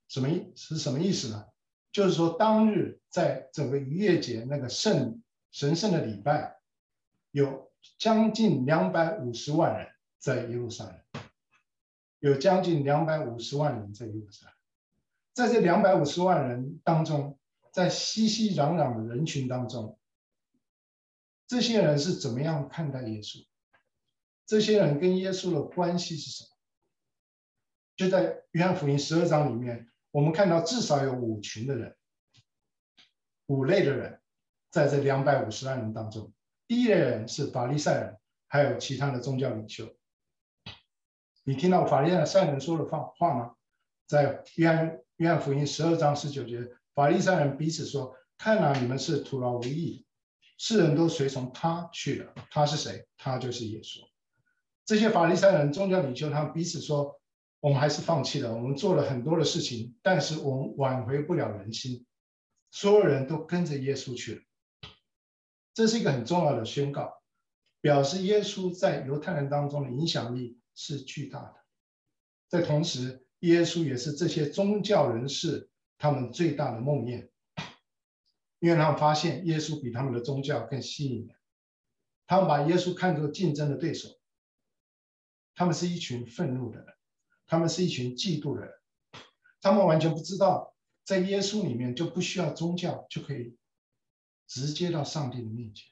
[0.08, 1.46] 什么意是什么意思呢？
[1.96, 6.58] 就是说，当日在整个逾越节那个圣神圣的礼拜，
[7.30, 11.00] 有将近两百五十万人在耶路撒冷，
[12.18, 14.54] 有将近两百五十万人在耶路撒冷。
[15.32, 17.38] 在这两百五十万人当中，
[17.72, 19.98] 在熙熙攘攘的人群当中，
[21.46, 23.42] 这些人是怎么样看待耶稣？
[24.44, 26.50] 这些人跟耶稣的关系是什么？
[27.96, 29.90] 就在约翰福音十二章里面。
[30.16, 31.94] 我们看到至少有五群的人，
[33.48, 34.18] 五类的人，
[34.70, 36.32] 在这两百五十万人当中，
[36.66, 39.94] 第一类人是法利赛人，还有其他的宗教领袖。
[41.44, 43.56] 你听到法利赛人说的话话吗？
[44.06, 50.06] 在约翰约翰福音十二章十九节，法利赛人彼此说：“看哪，你们是徒劳无益，
[50.56, 52.32] 世人都随从他去了。
[52.50, 53.06] 他是谁？
[53.18, 53.98] 他就是耶稣。”
[54.86, 57.20] 这些法利赛人宗教领袖，他们彼此说。
[57.60, 58.54] 我们还是放弃了。
[58.54, 62.06] 我们做了很多的事情，但是我们挽回不了人心。
[62.70, 64.42] 所有人都跟着耶稣去了，
[65.72, 67.22] 这是一个很重要的宣告，
[67.80, 71.54] 表示耶稣在犹太人当中的影响力是巨大的。
[72.48, 77.30] 在同时，耶稣也是这些宗教人士他们最大的梦魇，
[78.58, 81.36] 因为他们发现耶稣比他们的宗教更吸引人。
[82.26, 84.08] 他们把耶稣看作竞争的对手，
[85.54, 86.95] 他们是一群愤怒的人。
[87.46, 88.74] 他们是一群嫉妒的人，
[89.60, 93.56] 他们完全不知道，在耶稣里面就不需要宗教，就可以
[94.48, 95.86] 直接到上帝的面前，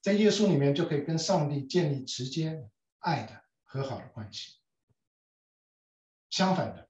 [0.00, 2.68] 在耶稣里面就可以跟上帝建立直接
[3.00, 4.58] 爱的和好的关系。
[6.30, 6.88] 相反的，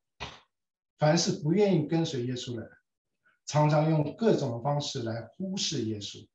[0.99, 2.71] 凡是不愿意跟随耶稣的人，
[3.47, 6.27] 常常用各种方式来忽视耶稣，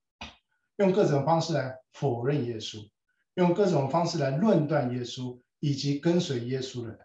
[0.78, 2.90] 用各种方式来否认耶稣，
[3.36, 5.40] 用各种方式来论断耶稣。
[5.64, 7.00] 以及跟随耶稣的人，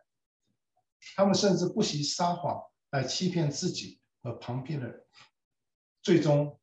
[1.14, 5.06] 他们甚至不惜撒谎来欺骗自己和旁边的人，
[6.02, 6.58] 最终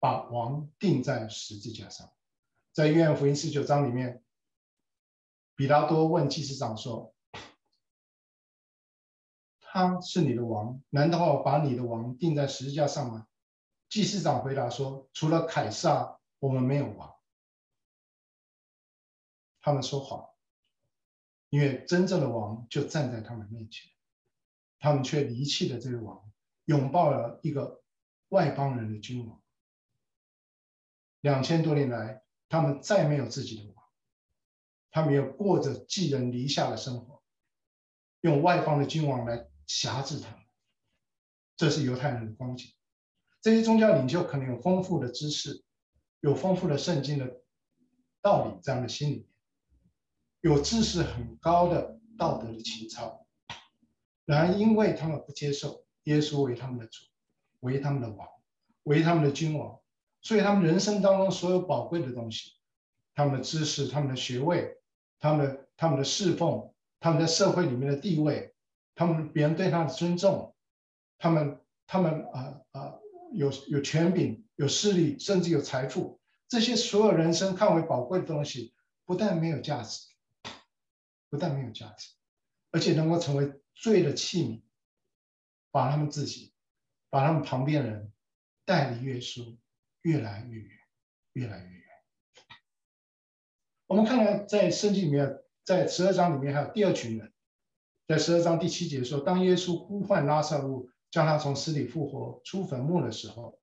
[0.00, 2.12] 把王钉在十字架上。
[2.72, 4.24] 在约翰福音十九章里面，
[5.54, 7.14] 彼拉多问祭司长说
[9.62, 13.28] ：“他是你的王，难道我把你的王钉在十字架上吗？”
[13.88, 17.14] 祭司长回答说：“除了凯撒，我们没有王。”
[19.62, 20.33] 他们说谎。
[21.54, 23.88] 因为真正的王就站在他们面前，
[24.80, 26.20] 他们却离弃了这个王，
[26.64, 27.80] 拥抱了一个
[28.30, 29.40] 外邦人的君王。
[31.20, 33.84] 两千多年来，他们再没有自己的王，
[34.90, 37.22] 他们又过着寄人篱下的生活，
[38.22, 40.40] 用外邦的君王来挟制他们。
[41.56, 42.74] 这是犹太人的光景。
[43.40, 45.62] 这些宗教领袖可能有丰富的知识，
[46.18, 47.44] 有丰富的圣经的
[48.20, 49.30] 道理，这样的心理。
[50.44, 53.26] 有知识很高的道德的情操，
[54.26, 57.02] 然而因为他们不接受耶稣为他们的主，
[57.60, 58.28] 为他们的王，
[58.82, 59.80] 为他们的君王，
[60.20, 62.52] 所以他们人生当中所有宝贵的东西，
[63.14, 64.76] 他们的知识、他们的学位、
[65.18, 68.54] 他们的他们的侍奉、他们在社会里面的地位、
[68.94, 70.54] 他们别人对他的尊重、
[71.16, 72.94] 他们他们啊啊
[73.32, 78.74] 有有权柄、有势力，甚至有财富，这些所有人生看为宝贵的东西，
[79.06, 80.12] 不但没有价值。
[81.34, 82.10] 不但没有价值，
[82.70, 84.62] 而且能够成为罪的器皿，
[85.72, 86.54] 把他们自己，
[87.10, 88.12] 把他们旁边的人
[88.64, 89.58] 带离耶稣
[90.02, 90.78] 越来越远，
[91.32, 91.84] 越来越远。
[93.88, 97.32] 我们看到在圣经里面，在十二章里面还有第二群人，
[98.06, 103.60] 在十二章第七节说，当耶稣呼唤拉撒路，将他从死里复活出坟墓的时候，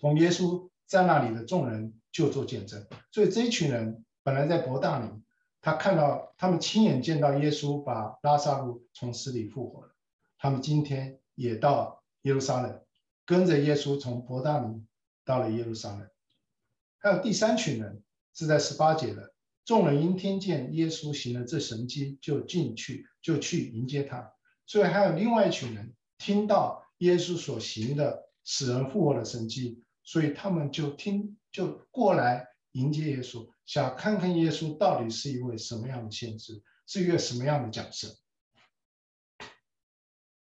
[0.00, 2.84] 同耶稣在那里的众人就做见证。
[3.12, 5.22] 所以这一群人本来在伯大尼。
[5.60, 9.94] 他看到，他们亲眼见到耶稣把拉撒路从死里复活了。
[10.38, 12.80] 他们今天也到耶路撒冷，
[13.26, 14.84] 跟着耶稣从伯大尼
[15.24, 16.08] 到了耶路撒冷。
[16.98, 18.02] 还有第三群人
[18.34, 19.32] 是在十八节的，
[19.64, 24.32] 众人因听见耶稣行了这神迹，就进去，就去迎接他。
[24.66, 38.16] 所以还有另外一群人听到耶稣所行的使人复活的神迹，所以他们就听，就过来迎接耶稣，想看看耶稣到底是一位什么样的先知，是一个什么样的角色。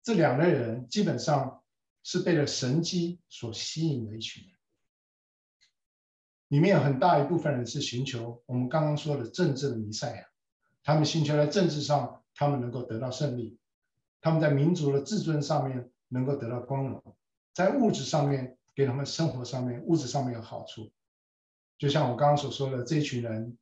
[0.04, 1.64] 这两类人基本上
[2.04, 4.54] 是被了神迹所吸引的一群人，
[6.48, 10.28] 里面有很大一部分人是寻求我们刚刚说的政治的弥赛亚，
[10.84, 13.58] 他们寻求在政治上他们能够得到胜利，
[14.22, 17.18] 他们在民族的自尊上面能够得到光荣，
[17.54, 20.92] 在物质上面给他们生活上面物质上面有好处，
[21.78, 23.58] 就像我刚刚所说的这群人，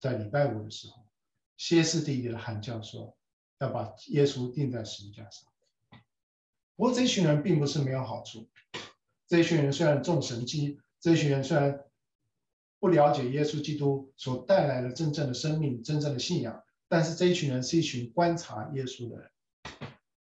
[0.00, 1.06] 在礼拜五的时候
[1.56, 3.16] 歇斯底里的喊叫说。
[3.58, 5.48] 要把耶稣钉在十字架上。
[6.74, 8.50] 不过这群人并不是没有好处。
[9.28, 11.80] 这群人虽然重神迹，这群人虽然
[12.80, 19.30] 不了解耶稣基督所带来的真正的生命、真正的信仰，但是这一群人是一群观察耶稣的人。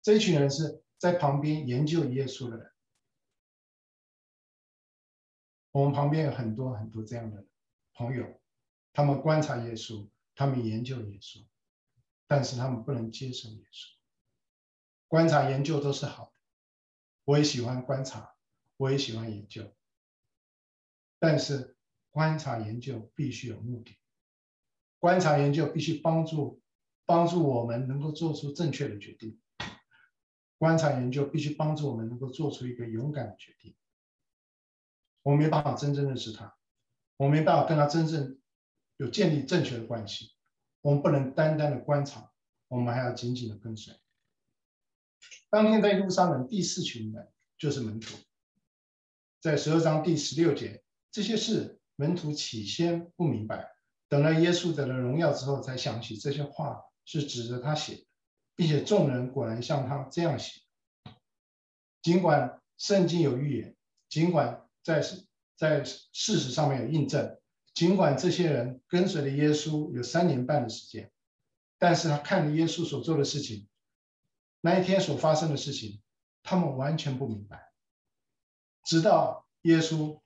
[0.03, 2.71] 这一群人是在旁边研究耶稣的人。
[5.73, 7.45] 我们旁边有很多很多这样的
[7.95, 8.41] 朋友，
[8.93, 11.45] 他们观察耶稣，他们研究耶稣。
[12.27, 13.89] 但是他们不能接受耶稣。
[15.09, 16.33] 观察研究都是好的，
[17.25, 18.37] 我也喜欢观察，
[18.77, 19.75] 我也喜欢研究。
[21.19, 21.77] 但是
[22.11, 23.99] 观察研究必须有目的，
[25.01, 26.63] 观察研究必须帮助
[27.05, 29.41] 帮助我们能够做出正确的决定。
[30.57, 33.75] 观察研究必须帮助我们能够做出一个勇敢的决定。
[35.23, 36.57] 我没办法真正认识他，
[37.17, 38.39] 我没办法跟他真正
[38.97, 40.33] 有建立正确的关系。
[40.83, 42.33] 我们不能单单的观察，
[42.69, 43.95] 我们还要紧紧的跟随。
[45.51, 48.17] 当天在路上的第四群人就是门徒，
[49.41, 53.71] 在十二章第十六节，这些事门徒起先不明白，
[54.09, 58.07] 等了耶稣得了荣耀之后，才想起这些话是指着他写的，
[58.57, 60.63] 并且众人果然像他这样写。
[62.01, 63.77] 尽管圣经有预言，
[64.09, 65.03] 尽管在
[65.57, 67.39] 在事实上面有印证。
[67.73, 71.11] 尽管这些人跟随了耶稣有三年半的时间，
[71.79, 73.69] 但是他看了耶稣所做的事情，
[74.61, 76.03] 那一天所发生的事情，
[76.43, 77.73] 他们完全不明白。
[78.85, 80.21] 直到耶稣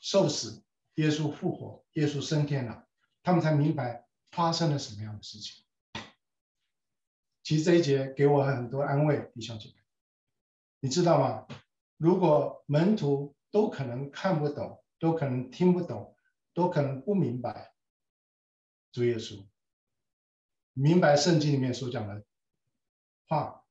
[0.00, 2.88] 受死、耶稣复活、耶稣升天了，
[3.22, 5.64] 他们才明白发生了什么样的事情。
[7.42, 9.74] 其实这一节给我很多安慰，弟兄姐妹，
[10.80, 11.46] 你知道吗？
[11.98, 16.12] 如果门徒都可能看不懂，都可能听不懂。
[16.54, 17.74] 都可能不明白
[18.90, 19.46] 主耶稣，
[20.72, 22.24] 明白圣经里面所讲的
[23.28, 23.62] 话，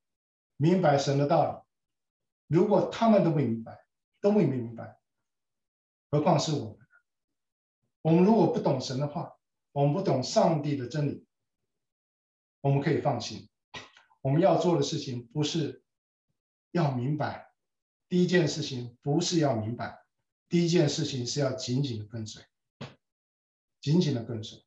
[0.56, 2.56] 明白神的道理。
[2.56, 3.88] 如果他们都不明白，
[4.22, 5.00] 都不明白，
[6.12, 6.88] 何况是我们？
[8.04, 9.36] 我们如果不懂神的话，
[9.72, 11.26] 我们不懂上帝的真理，
[12.62, 13.50] 我们可以放心。
[14.22, 15.84] 我们要做的事情不是
[16.70, 17.52] 要明白，
[18.08, 20.04] 第一件事情不是要明白，
[20.48, 22.44] 第一件事情是要紧紧的跟随。
[23.82, 24.64] 紧紧的跟随。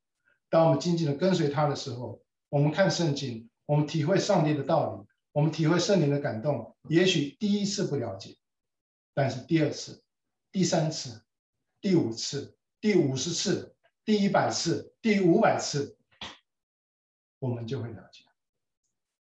[0.49, 6.77] 当我们紧紧的跟随他的时候，我们看圣经，我们体会上帝的道理，我们体会圣灵的感动。
[6.89, 8.37] 也许第一次不了解，
[9.13, 10.03] 但是第二次、
[10.53, 11.25] 第三次、
[11.81, 15.99] 第五次、第五十次、第一百次、第五百次，
[17.41, 18.25] 我们就会了解。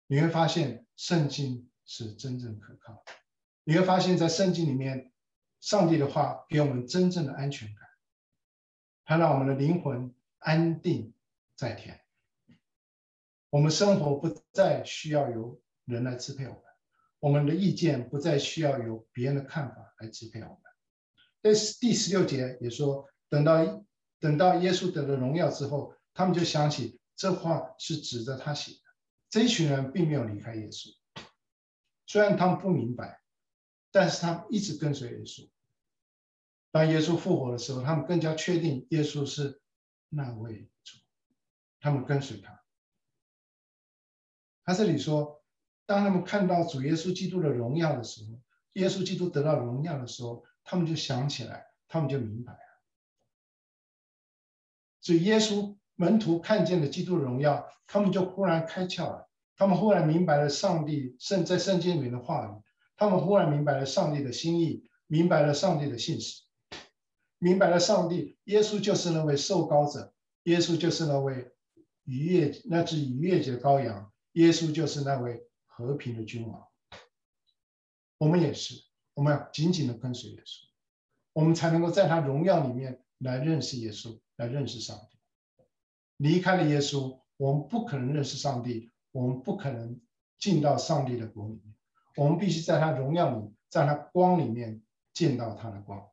[0.07, 3.13] 你会发现圣经是真正可靠的。
[3.69, 5.11] 你会发现在圣经里面，
[5.59, 7.85] 上帝的话给我们真正的安全感。
[9.03, 11.13] 它让我们的灵魂安定
[11.53, 11.99] 在天，
[13.49, 16.61] 我们生活不再需要由人来支配我们，
[17.19, 20.59] 我们的意见不再需要由别人的看法来支配我们。
[21.41, 21.51] 在
[21.81, 23.85] 第十六节也说，等到
[24.21, 28.79] 等到耶稣得了荣耀之后，他们就想起这话是指着他写的。
[29.29, 30.95] 这一群人并没有离开耶稣，
[32.05, 33.19] 虽然他们不明白，
[33.91, 35.49] 但是他们一直跟随耶稣。
[36.71, 39.61] 当耶稣复活的时候，他们更加确定耶稣是
[40.09, 40.97] 那位主，
[41.79, 42.61] 他们跟随他。
[44.63, 45.41] 他这里说，
[45.85, 48.39] 当他们看到主耶稣基督的荣耀的时候，
[48.73, 52.59] 耶稣基督得到荣耀的时候，他们就想起来，他们就明白了。
[54.99, 62.61] 所以耶稣门徒看见了基督的荣耀，他们就忽然开窍了，他们忽然明白了上帝圣在圣经里面的话语，
[62.97, 66.43] 他们忽然明白了上帝的心意，明白了上帝的信实。
[67.39, 70.11] 明白了，上帝耶稣就是那位受膏者，
[70.45, 71.51] 耶稣就是那位
[72.03, 76.67] 逾越那只逾越节的羔羊，耶稣就是那位和平的君王。
[78.17, 78.73] 我们也是，
[79.13, 80.65] 我们要紧紧的跟随耶稣，
[81.33, 85.19] 我们才能够在他荣耀里面来认识耶稣，来认识上帝。
[86.17, 90.01] 离开了耶稣，我们不可能认识上帝，我们不可能
[90.39, 91.76] 进到上帝的国里面。
[92.17, 94.81] 我们必须在他荣耀里，在他光里面
[95.13, 96.09] 见到他的光。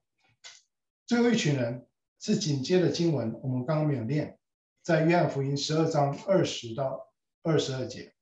[1.06, 1.86] 最后一群人
[2.20, 4.38] 是紧接着经文，我们刚刚没有念，
[4.82, 7.10] 在约翰福音十二章二十到
[7.42, 8.12] 二十二节。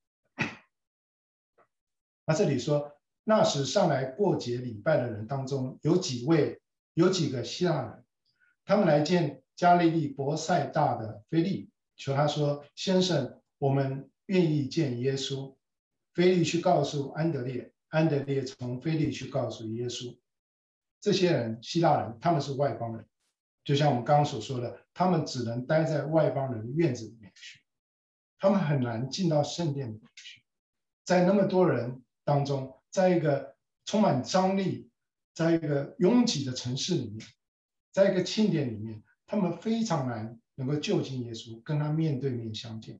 [2.25, 2.93] 那这里说，
[3.25, 6.61] 那时上来过节礼拜的人当中，有几位，
[6.93, 8.05] 有几个希腊人，
[8.63, 15.53] 他们来见加利利伯赛大的腓利，求他说：“先生，我们愿意见耶稣。”
[16.15, 20.17] 腓利去告诉安德烈，安德烈从腓利去告诉耶稣。
[20.99, 23.05] 这些人，希腊人，他们是外邦人，
[23.63, 27.59] 就像我们刚刚所说的，他们只能待在外邦人的院子里面去，
[28.39, 30.41] 他们很难进到圣殿里面去。
[31.05, 34.89] 在那么多人当中，在一个充满张力，
[35.35, 37.19] 在一个拥挤的城市里面，
[37.91, 42.99] 在一个庆典里面，他们非常难能够就近耶稣，跟他面对面相见。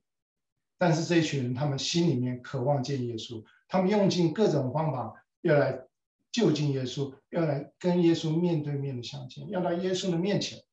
[0.78, 3.44] 但是这一群人，他们心里面渴望见耶稣，
[3.74, 5.88] 他们用尽各种方法要来
[6.32, 10.64] 就近耶稣，要来跟耶稣面对面的相见，要到耶稣的面前。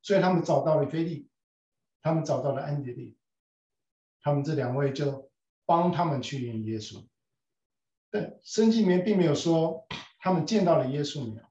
[0.00, 1.28] 所以他们找到了菲利，
[2.02, 3.16] 他们找到了安德烈，
[4.20, 5.28] 他们这两位就
[5.66, 7.04] 帮他们去引耶稣。
[8.10, 9.88] 但，圣经里面并没有说
[10.20, 11.42] 他们见到了耶稣没有，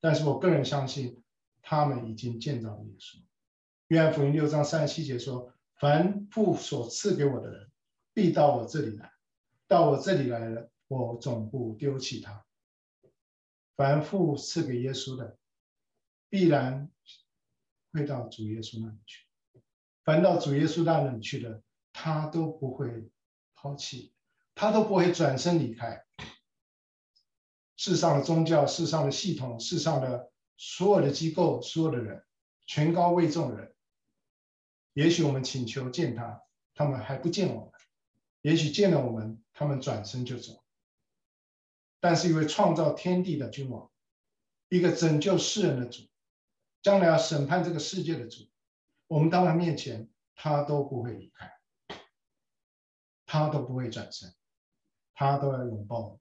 [0.00, 1.22] 但是我个人相信
[1.60, 3.22] 他们已经见到了耶稣。
[3.88, 5.52] 约翰福音六章三十七节说。
[5.74, 7.68] 凡父所赐给我的人，
[8.14, 9.08] 必到我这里来；
[9.66, 12.44] 到我这里来了，我总不丢弃他。
[13.76, 15.38] 凡父赐给耶稣的，
[16.28, 16.90] 必然
[17.92, 19.26] 会到主耶稣那里去；
[20.04, 23.10] 凡到主耶稣那里去的，他都不会
[23.54, 24.12] 抛弃，
[24.54, 26.04] 他都不会转身离开。
[27.76, 32.24] 世上的宗教、世上的系统、世上的所有的机构、所有的人，
[32.66, 33.74] 权高位重的人。
[34.92, 36.42] 也许我们请求见他，
[36.74, 37.71] 他们还不见我；
[38.42, 40.62] 也许见了我们，他们转身就走。
[42.00, 43.90] 但是，一位创造天地的君王，
[44.68, 46.02] 一个拯救世人的主，
[46.82, 48.48] 将来要审判这个世界的主，
[49.06, 51.52] 我们到他面前，他都不会离开，
[53.24, 54.34] 他都不会转身，
[55.14, 56.18] 他都要拥抱我们。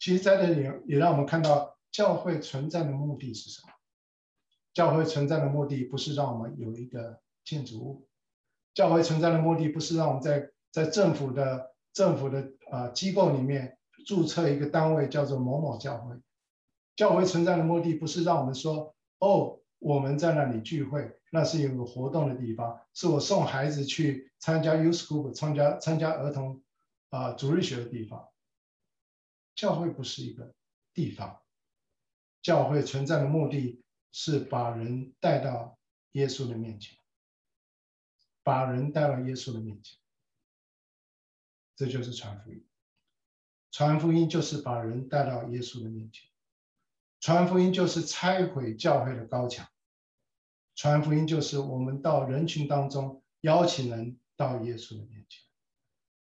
[0.00, 3.72] 其实，在这里也让我们看到教会存在的目的是什么？
[4.74, 8.08] 教会存在的目的不是让我们有一个建筑物，
[8.74, 16.14] 教会存在的目的不是让我们在在政府的政府的啊、呃、机构里面注册一个单位叫做某某教会，
[16.96, 26.62] 教会存在的目的不是让我们说哦，我们在那里聚会，那是有个活动的地方，是我送孩子去参加 youschool 参加参加儿童
[27.10, 28.28] 啊、呃、主日学的地方。
[29.54, 30.52] 教会不是一个
[30.94, 31.40] 地方，
[32.42, 33.78] 教会存在的目的。
[34.14, 35.78] 是把人带到
[36.10, 36.94] 耶稣的面前，
[38.42, 39.98] 把人带到耶稣的面前，
[41.76, 42.66] 这就是传福音。
[43.70, 46.28] 传福音就是把人带到耶稣的面前，
[47.20, 49.66] 传福音就是拆毁教会的高墙，
[50.74, 55.42] 传福音就是我们到人群当中邀请人到耶稣的面前，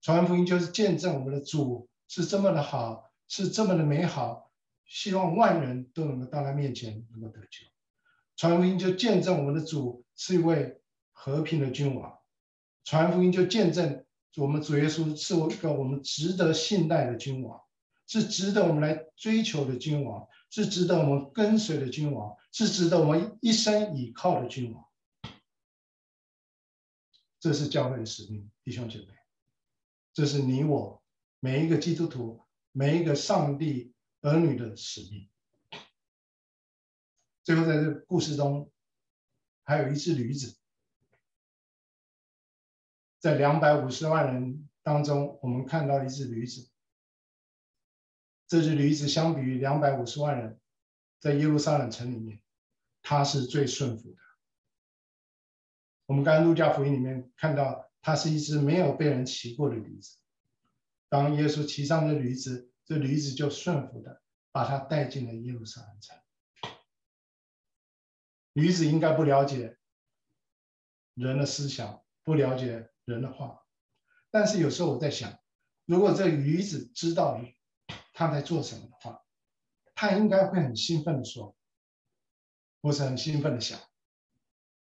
[0.00, 4.50] 传福音就是见证我们的主是这么的好，是这么的美好，
[4.86, 7.66] 希望万人都能够到他面前能够得救。
[8.36, 10.80] 传福音就见证我们的主是一位
[11.14, 12.20] 和平的君王，
[12.84, 14.04] 传福音就见证
[14.36, 17.62] 我们主耶稣是一个我们值得信赖的君王，
[18.06, 24.84] 是值得我们来追求的君王，是值得我们跟随的君王，是值得我们一生倚靠的君王。
[27.40, 29.06] 这是教会的使命，弟兄姐妹，
[30.12, 31.02] 这是你我
[31.40, 32.42] 每一个基督徒、
[32.72, 35.28] 每一个上帝儿女的使命。
[37.44, 38.70] 最后，在这个故事中，
[39.62, 40.56] 还有一只驴子，
[43.24, 46.68] 在两百五十万人当中，我们看到一只驴子。
[48.46, 50.60] 这只驴子相比于两百五十万人，
[51.20, 52.42] 在耶路撒冷城里面，
[53.00, 54.18] 它是最顺服的。
[56.04, 60.18] 我们刚才路加福音里面看到，它是一只没有被人骑过的驴子。
[61.08, 64.20] 当耶稣骑上这驴子，这驴子就顺服的
[64.52, 66.14] 把它带进了耶路撒冷城。
[68.52, 69.78] 驴子应该不了解
[71.14, 73.62] 人的思想，不了解人的话，
[74.30, 75.38] 但是有时候我在想，
[75.84, 77.40] 如果这驴子知道
[78.12, 79.22] 他在做什么的话，
[79.94, 81.56] 他应该会很兴奋的说，
[82.82, 83.78] 或是很兴奋的想，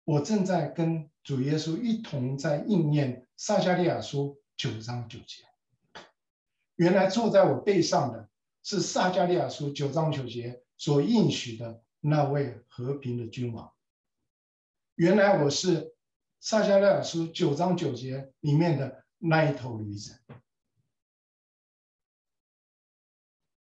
[0.03, 5.43] 我正在跟主耶稣一同在应验撒迦利亚书九章九节。
[6.75, 8.29] 原来坐在我背上的
[8.63, 11.81] 是撒迦利亚书九章九节所应许的。
[12.05, 13.71] 那位和平的君王，
[14.95, 15.95] 原来我是
[16.43, 20.21] 撒迦利亚书九章九节里面的那一头驴子。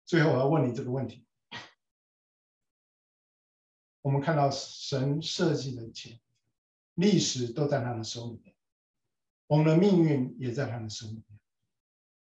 [0.05, 1.25] 最后我要问你这个问题：
[4.03, 6.19] 我们看到神设计的一切，
[6.95, 8.57] 历史都在他的手里面，
[9.47, 11.25] 我们的命运也在他的手里面。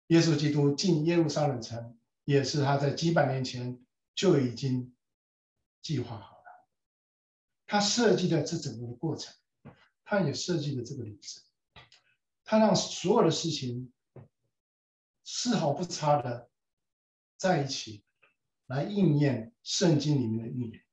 [0.08, 3.82] 耶稣基督进耶路撒冷城，也是他在几百年前
[4.14, 4.94] 就已经
[5.80, 6.68] 计划好了。
[7.64, 9.34] 他设计的这整个的过程，
[10.04, 11.40] 他也设计了这个历史，
[12.44, 13.92] 他让所有的事情
[15.24, 16.50] 丝毫不差的
[17.36, 18.04] 在一起，
[18.66, 20.84] 来应验圣经里面的预言。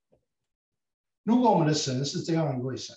[1.24, 2.96] 如果我们的神是这样一位神，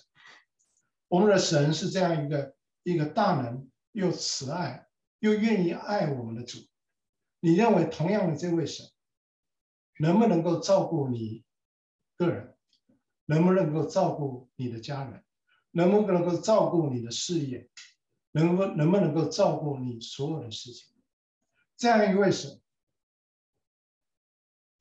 [1.07, 4.87] 我们的神是这样一个一个大能又慈爱
[5.19, 6.59] 又愿意爱我们的主，
[7.39, 8.85] 你认为同样的这位神
[9.99, 11.43] 能不能够照顾你
[12.17, 12.51] 个人？
[13.27, 15.23] 能不能够照顾你的家人？
[15.75, 17.69] 能不能够照顾你的事业？
[18.31, 20.87] 能不能不能够照顾你所有的事情？
[21.75, 22.61] 这样一位神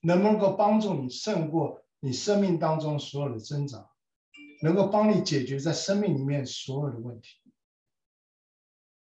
[0.01, 1.85] 能不能够帮助你胜过？
[1.99, 3.91] 你生命当中所有的挣扎，
[4.63, 7.29] 能够帮你解决在生命里面所有的问题。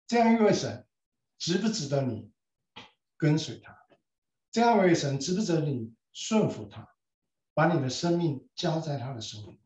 [0.07, 0.87] 这样一位神，
[1.39, 2.31] 值不值得你
[3.17, 3.79] 跟随他？
[4.51, 6.89] 这样一位神，值不值得你顺服他？
[7.55, 9.61] 把你的生命交在他的手里。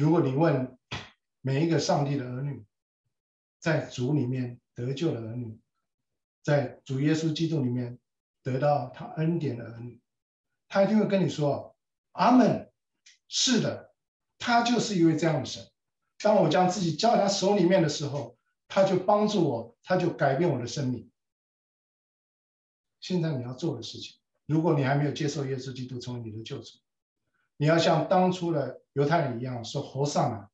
[0.00, 0.78] 如果你问
[1.42, 2.64] 每一个上帝的儿女，
[3.58, 5.60] 在主里面得救的儿女，
[6.42, 7.98] 在主耶稣基督里面
[8.42, 10.00] 得到他恩典的儿女。
[10.68, 11.76] 他一定会跟你说
[12.12, 12.72] ：“阿门，
[13.28, 13.92] 是的，
[14.38, 15.70] 他就是一位这样的神。
[16.16, 18.38] 当我将自己交在他手里面的时候，
[18.68, 21.10] 他就帮助我，他就改变我的生命。
[23.00, 26.78] 现在你要做的事情，如果你还没有接受耶稣基督成为你的救主，
[27.60, 30.50] 你要像当初的犹太人一样说：‘和散那，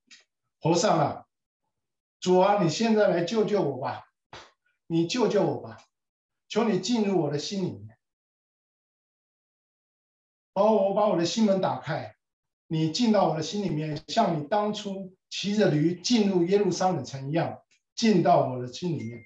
[0.59, 1.24] 和散那，
[2.18, 4.09] 主啊，你现在来救救我吧，
[4.88, 5.78] 你救救我吧，
[6.48, 7.96] 求你进入我的心里面。’”
[10.54, 12.16] 哦，我把我的心门打开，
[12.66, 17.62] 你进到我的心里面，像你当初骑着驴进入耶路撒冷城一样，
[17.94, 19.24] 进到我的心里面。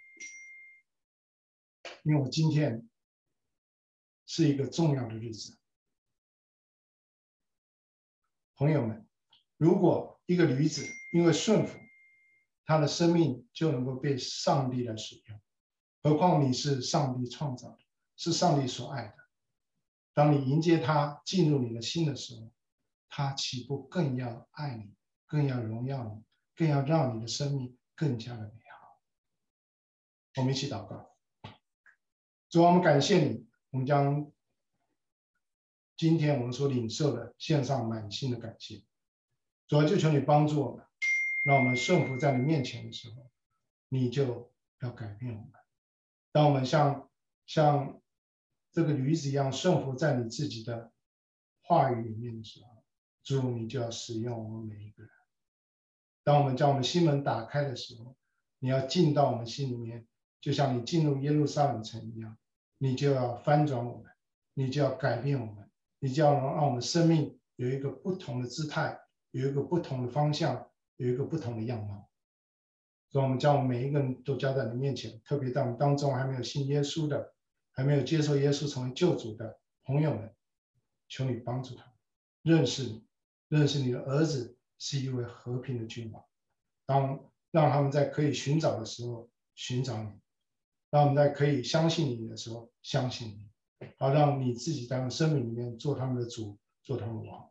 [2.02, 2.86] 因为我今天
[4.26, 5.56] 是一个重要的日子，
[8.60, 9.08] 朋友们，
[9.56, 11.78] 如果一个驴子因为顺服，
[12.66, 15.40] 她的生命就能够被上帝来使用，
[16.02, 17.78] 何况你是上帝创造的，
[18.18, 19.14] 是上帝所爱的。
[20.12, 22.52] 当你迎接他进入你的心的时候，
[23.08, 24.94] 他岂不更要爱你，
[25.26, 26.22] 更要荣耀你，
[26.54, 29.00] 更要让你的生命更加的美好？
[30.36, 31.16] 我们一起祷告。
[32.50, 34.30] 主啊，我们感谢你，我们将
[36.00, 38.82] 今天我们所领受的献上满心的感谢。
[39.68, 40.86] 主啊，就求你帮助我们，
[41.44, 43.30] 让我们顺服在你面前的时候，
[43.90, 45.52] 你就要改变我们。
[46.32, 47.10] 当我们像
[47.44, 48.00] 像。
[48.72, 50.92] 这个驴子一样顺服在你自己的
[51.60, 52.84] 话语里面的时候，
[53.24, 55.12] 主你就要使用我们每一个人。
[56.22, 58.16] 当我们将我们心门打开的时候，
[58.60, 60.06] 你要进到我们心里面，
[60.40, 62.38] 就像你进入耶路撒冷城一样，
[62.78, 64.12] 你就要翻转我们，
[64.54, 65.59] 你就要改变我们，
[66.00, 68.98] 你就要让我们生命有一个不同的姿态，
[69.30, 72.10] 有一个不同的方向，有一个不同的样貌。
[73.10, 77.32] 所以，我们将我们每一个人都交在你面前，特别在我们当中还没有信耶稣的。
[77.72, 80.34] 还没有接受耶稣成为救主的朋友们，
[81.08, 81.84] 求你帮助他
[82.42, 83.06] 认识你，
[83.48, 86.22] 认识你的儿子是一位和平的君王。
[86.84, 90.10] 当让他们在可以寻找的时候寻找你，
[90.90, 93.49] 让我们在可以相信你的时候相信你，
[93.96, 97.50] 好让你自己在生命里面做他们的主，做他们的王，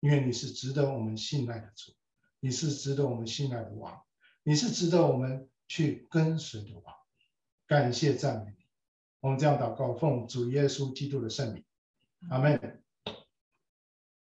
[0.00, 1.92] 因为你是值得我们信赖的主，
[2.40, 4.02] 你是值得我们信赖的王，
[4.42, 6.94] 你是值得我们去跟随的王。
[7.66, 8.64] 感谢赞美你。
[9.20, 11.64] 我们这样祷告，奉主耶稣基督的圣名，
[12.30, 12.82] 阿门。